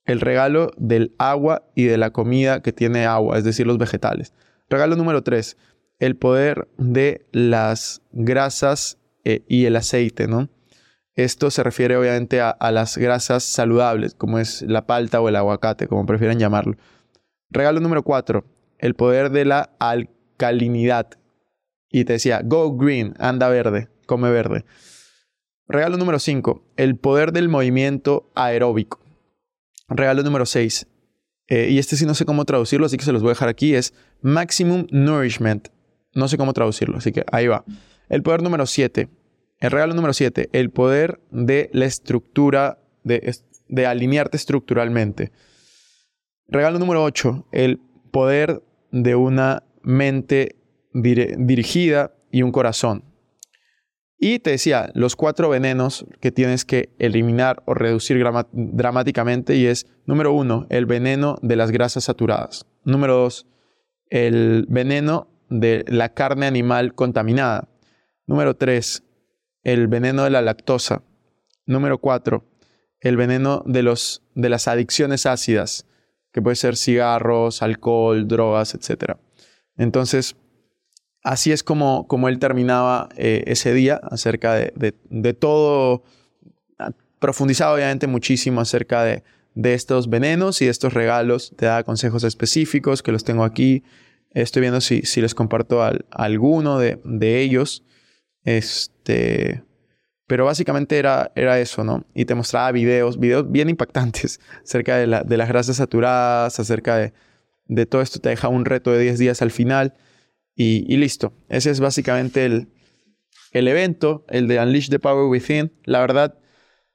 el 0.07 0.21
regalo 0.21 0.71
del 0.77 1.15
agua 1.19 1.65
y 1.75 1.85
de 1.85 1.99
la 1.99 2.11
comida 2.11 2.63
que 2.63 2.73
tiene 2.73 3.07
agua, 3.07 3.39
es 3.39 3.45
decir, 3.45 3.67
los 3.67 3.79
vegetales. 3.79 4.33
Regalo 4.71 4.97
número 4.97 5.23
tres, 5.23 5.57
el 5.99 6.17
poder 6.17 6.69
de 6.79 7.27
las 7.33 8.03
grasas 8.13 8.99
eh, 9.25 9.45
y 9.49 9.65
el 9.67 9.77
aceite, 9.77 10.29
¿no? 10.29 10.49
Esto 11.15 11.51
se 11.51 11.63
refiere 11.63 11.97
obviamente 11.97 12.43
a, 12.43 12.57
las 12.71 12.99
grasas 12.99 13.43
saludables, 13.43 14.15
como 14.15 14.39
es 14.39 14.61
la 14.63 14.87
palta 14.87 15.21
o 15.21 15.31
el 15.31 15.37
aguacate, 15.37 15.89
como 15.89 16.05
prefieran 16.05 16.39
llamarlo. 16.39 16.77
Regalo 17.49 17.81
número 17.81 18.03
4, 18.03 18.45
el 18.79 18.95
poder 18.95 19.31
de 19.31 19.47
la 19.47 19.71
alcalinidad. 19.79 21.09
Y 21.91 22.05
te 22.05 22.15
decía, 22.15 22.43
go 22.45 22.77
green, 22.77 23.15
anda 23.19 23.49
verde, 23.49 23.89
come 24.05 24.31
verde. 24.31 24.67
Regalo 25.67 25.97
número 25.97 26.19
5, 26.19 26.63
el 26.77 26.99
poder 26.99 27.33
del 27.33 27.49
movimiento 27.49 28.31
aeróbico. 28.35 29.06
Regalo 29.89 30.23
número 30.23 30.47
6, 30.47 30.87
eh, 31.49 31.69
y 31.71 31.79
este 31.79 31.97
sí 31.97 32.07
no 32.07 32.15
sé 32.15 32.25
cómo 32.25 32.45
traducirlo, 32.45 32.87
así 32.87 32.97
que 32.97 33.05
se 33.05 33.13
los 33.13 33.23
voy 33.23 33.31
a 33.31 33.35
dejar 33.35 33.49
aquí, 33.49 33.75
es 33.75 33.95
Maximum 34.21 34.87
Nourishment. 34.91 35.69
No 36.15 36.29
sé 36.29 36.37
cómo 36.37 36.53
traducirlo, 36.53 36.99
así 36.99 37.13
que 37.13 37.25
ahí 37.31 37.47
va. 37.47 37.65
El 38.09 38.23
poder 38.23 38.43
número 38.43 38.67
7, 38.67 39.09
el 39.61 39.71
regalo 39.71 39.95
número 39.95 40.13
7, 40.13 40.51
el 40.53 40.71
poder 40.71 41.21
de 41.31 41.71
la 41.73 41.85
estructura, 41.85 42.79
de, 43.05 43.37
de 43.69 43.87
alinearte 43.87 44.37
estructuralmente. 44.37 45.31
Regalo 46.49 46.79
número 46.79 47.05
8, 47.05 47.49
el 47.53 47.81
poder 48.11 48.63
de 48.91 49.15
una 49.15 49.63
mente 49.83 50.57
dirigida 50.93 52.15
y 52.31 52.43
un 52.43 52.51
corazón. 52.51 53.05
Y 54.19 54.39
te 54.39 54.51
decía, 54.51 54.91
los 54.95 55.15
cuatro 55.15 55.51
venenos 55.51 56.07
que 56.21 56.33
tienes 56.33 56.65
que 56.65 56.95
eliminar 56.99 57.63
o 57.67 57.75
reducir 57.75 58.25
dramáticamente 58.53 59.57
y 59.57 59.67
es, 59.67 59.87
número 60.07 60.33
uno, 60.33 60.67
el 60.71 60.87
veneno 60.87 61.39
de 61.43 61.57
las 61.57 61.71
grasas 61.71 62.05
saturadas. 62.05 62.67
Número 62.85 63.17
dos, 63.17 63.47
el 64.09 64.65
veneno 64.69 65.29
de 65.51 65.85
la 65.89 66.15
carne 66.15 66.47
animal 66.47 66.95
contaminada. 66.95 67.69
Número 68.27 68.57
tres, 68.57 69.03
el 69.63 69.87
veneno 69.87 70.25
de 70.25 70.31
la 70.31 70.41
lactosa. 70.41 71.03
Número 71.67 71.99
cuatro, 71.99 72.45
el 73.01 73.17
veneno 73.17 73.63
de, 73.67 73.83
los, 73.83 74.23
de 74.35 74.49
las 74.49 74.67
adicciones 74.69 75.27
ácidas, 75.27 75.87
que 76.33 76.41
puede 76.41 76.57
ser 76.57 76.77
cigarros, 76.77 77.61
alcohol, 77.61 78.27
drogas, 78.29 78.75
etc. 78.75 79.17
Entonces, 79.77 80.37
así 81.27 81.51
es 81.51 81.65
como, 81.65 82.07
como 82.07 82.29
él 82.29 82.39
terminaba 82.39 83.09
eh, 83.17 83.43
ese 83.47 83.75
día 83.75 84.01
acerca 84.11 84.55
de, 84.55 85.33
todo, 85.35 86.05
profundizaba 87.19 87.75
obviamente 87.75 88.07
muchísimo 88.07 88.61
acerca 88.61 89.03
de, 89.03 89.25
estos 89.57 90.09
venenos 90.09 90.63
y 90.63 90.69
estos 90.69 90.93
regalos, 90.93 91.53
te 91.57 91.67
da 91.67 91.83
consejos 91.83 92.23
específicos 92.25 93.03
que 93.03 93.11
los 93.11 93.25
tengo 93.25 93.43
aquí. 93.43 93.83
Estoy 94.31 94.61
viendo 94.61 94.81
si, 94.81 95.03
si 95.03 95.21
les 95.23 95.35
comparto 95.35 95.83
alguno 96.11 96.79
de, 96.79 97.41
ellos. 97.41 97.83
Este, 98.45 99.65
pero 100.29 100.45
básicamente 100.45 100.99
era, 100.99 101.33
era 101.35 101.59
eso, 101.59 101.83
¿no? 101.83 102.05
Y 102.15 102.27
te 102.27 102.35
mostraba 102.37 102.71
videos, 102.71 103.19
videos 103.19 103.51
bien 103.51 103.69
impactantes 103.69 104.41
acerca 104.63 104.97
de, 104.97 105.23
de 105.25 105.37
las 105.37 105.49
grasas 105.49 105.77
saturadas, 105.77 106.61
acerca 106.61 106.99
de, 106.99 107.15
de 107.65 107.87
todo 107.87 108.03
esto. 108.03 108.21
Te 108.21 108.29
deja 108.29 108.49
un 108.49 108.65
reto 108.67 108.93
de 108.93 109.01
10 109.01 109.19
días 109.19 109.43
al 109.43 109.51
final 109.51 109.95
y, 110.57 110.97
listo. 110.97 111.35
Ese 111.49 111.71
es 111.71 111.81
básicamente 111.81 112.47
el, 112.47 112.69
el 113.53 113.69
evento, 113.69 114.25
el 114.29 114.49
de 114.49 114.59
Unleash 114.59 114.89
the 114.89 114.99
Power 114.99 115.29
Within. 115.29 115.71
La 115.85 116.01
verdad, 116.01 116.39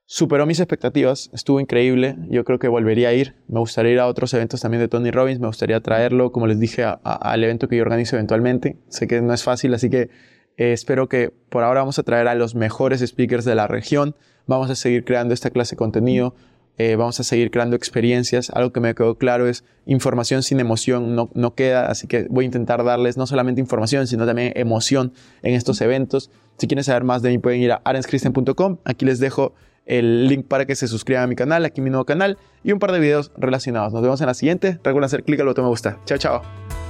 superó 0.05 0.47
mis 0.47 0.59
expectativas, 0.59 1.29
estuvo 1.31 1.59
increíble. 1.59 2.17
Yo 2.27 2.43
creo 2.43 2.57
que 2.57 2.67
volvería 2.67 3.09
a 3.09 3.13
ir. 3.13 3.35
Me 3.47 3.59
gustaría 3.59 3.91
ir 3.91 3.99
a 3.99 4.07
otros 4.07 4.33
eventos 4.33 4.61
también 4.61 4.81
de 4.81 4.87
Tony 4.87 5.11
Robbins. 5.11 5.39
Me 5.39 5.45
gustaría 5.45 5.79
traerlo, 5.79 6.31
como 6.31 6.47
les 6.47 6.59
dije, 6.59 6.83
al 6.83 7.43
evento 7.43 7.67
que 7.67 7.77
yo 7.77 7.83
organizo 7.83 8.15
eventualmente. 8.15 8.79
Sé 8.89 9.07
que 9.07 9.21
no 9.21 9.31
es 9.31 9.43
fácil, 9.43 9.73
así 9.75 9.91
que 9.91 10.09
eh, 10.57 10.73
espero 10.73 11.07
que 11.07 11.29
por 11.49 11.63
ahora 11.63 11.81
vamos 11.81 11.99
a 11.99 12.03
traer 12.03 12.27
a 12.27 12.35
los 12.35 12.55
mejores 12.55 13.01
speakers 13.01 13.45
de 13.45 13.53
la 13.53 13.67
región. 13.67 14.15
Vamos 14.47 14.71
a 14.71 14.75
seguir 14.75 15.05
creando 15.05 15.35
esta 15.35 15.51
clase 15.51 15.75
de 15.75 15.77
contenido. 15.77 16.35
Eh, 16.77 16.95
vamos 16.95 17.19
a 17.19 17.23
seguir 17.23 17.51
creando 17.51 17.75
experiencias. 17.75 18.49
Algo 18.49 18.71
que 18.71 18.79
me 18.79 18.95
quedó 18.95 19.15
claro 19.15 19.47
es 19.47 19.63
información 19.85 20.43
sin 20.43 20.59
emoción 20.59 21.15
no, 21.15 21.29
no 21.33 21.53
queda, 21.53 21.87
así 21.87 22.07
que 22.07 22.27
voy 22.29 22.45
a 22.45 22.47
intentar 22.47 22.83
darles 22.83 23.17
no 23.17 23.27
solamente 23.27 23.61
información, 23.61 24.07
sino 24.07 24.25
también 24.25 24.53
emoción 24.55 25.13
en 25.43 25.53
estos 25.53 25.81
eventos. 25.81 26.31
Si 26.57 26.67
quieren 26.67 26.83
saber 26.83 27.03
más 27.03 27.21
de 27.21 27.29
mí 27.29 27.37
pueden 27.37 27.61
ir 27.61 27.71
a 27.71 27.81
arenschristian.com. 27.83 28.77
Aquí 28.85 29.05
les 29.05 29.19
dejo 29.19 29.53
el 29.85 30.27
link 30.27 30.47
para 30.47 30.65
que 30.65 30.75
se 30.75 30.87
suscriban 30.87 31.23
a 31.23 31.27
mi 31.27 31.35
canal, 31.35 31.65
aquí 31.65 31.81
mi 31.81 31.89
nuevo 31.89 32.05
canal 32.05 32.37
y 32.63 32.71
un 32.71 32.79
par 32.79 32.91
de 32.91 32.99
videos 32.99 33.31
relacionados. 33.37 33.93
Nos 33.93 34.01
vemos 34.01 34.21
en 34.21 34.27
la 34.27 34.33
siguiente. 34.33 34.73
Recuerden 34.83 35.03
hacer 35.03 35.23
clic 35.23 35.39
al 35.39 35.47
botón 35.47 35.65
me 35.65 35.69
gusta. 35.69 35.99
Chao, 36.05 36.17
chao. 36.17 36.80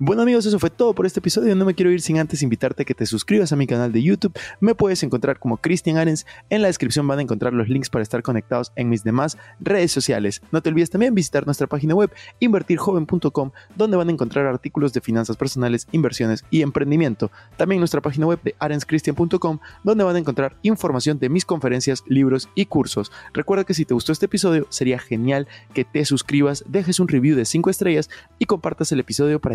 Bueno 0.00 0.22
amigos, 0.22 0.44
eso 0.44 0.58
fue 0.58 0.70
todo 0.70 0.92
por 0.92 1.06
este 1.06 1.20
episodio. 1.20 1.54
No 1.54 1.64
me 1.64 1.74
quiero 1.74 1.92
ir 1.92 2.00
sin 2.00 2.18
antes 2.18 2.42
invitarte 2.42 2.82
a 2.82 2.84
que 2.84 2.94
te 2.94 3.06
suscribas 3.06 3.52
a 3.52 3.56
mi 3.56 3.68
canal 3.68 3.92
de 3.92 4.02
YouTube. 4.02 4.36
Me 4.58 4.74
puedes 4.74 5.04
encontrar 5.04 5.38
como 5.38 5.58
Cristian 5.58 5.98
Arens. 5.98 6.26
En 6.50 6.62
la 6.62 6.68
descripción 6.68 7.06
van 7.06 7.20
a 7.20 7.22
encontrar 7.22 7.52
los 7.52 7.68
links 7.68 7.90
para 7.90 8.02
estar 8.02 8.20
conectados 8.24 8.72
en 8.74 8.88
mis 8.88 9.04
demás 9.04 9.38
redes 9.60 9.92
sociales. 9.92 10.42
No 10.50 10.62
te 10.62 10.70
olvides 10.70 10.90
también 10.90 11.14
visitar 11.14 11.46
nuestra 11.46 11.68
página 11.68 11.94
web 11.94 12.10
invertirjoven.com 12.40 13.52
donde 13.76 13.96
van 13.96 14.08
a 14.08 14.10
encontrar 14.10 14.46
artículos 14.46 14.92
de 14.92 15.00
finanzas 15.00 15.36
personales, 15.36 15.86
inversiones 15.92 16.44
y 16.50 16.62
emprendimiento. 16.62 17.30
También 17.56 17.78
nuestra 17.78 18.00
página 18.00 18.26
web 18.26 18.40
de 18.42 18.56
arenschristian.com 18.58 19.60
donde 19.84 20.02
van 20.02 20.16
a 20.16 20.18
encontrar 20.18 20.56
información 20.62 21.20
de 21.20 21.28
mis 21.28 21.44
conferencias, 21.44 22.02
libros 22.08 22.48
y 22.56 22.66
cursos. 22.66 23.12
Recuerda 23.32 23.62
que 23.62 23.74
si 23.74 23.84
te 23.84 23.94
gustó 23.94 24.10
este 24.10 24.26
episodio 24.26 24.66
sería 24.70 24.98
genial 24.98 25.46
que 25.72 25.84
te 25.84 26.04
suscribas, 26.04 26.64
dejes 26.66 26.98
un 26.98 27.06
review 27.06 27.36
de 27.36 27.44
5 27.44 27.70
estrellas 27.70 28.10
y 28.40 28.46
compartas 28.46 28.90
el 28.90 28.98
episodio 28.98 29.40
para 29.40 29.54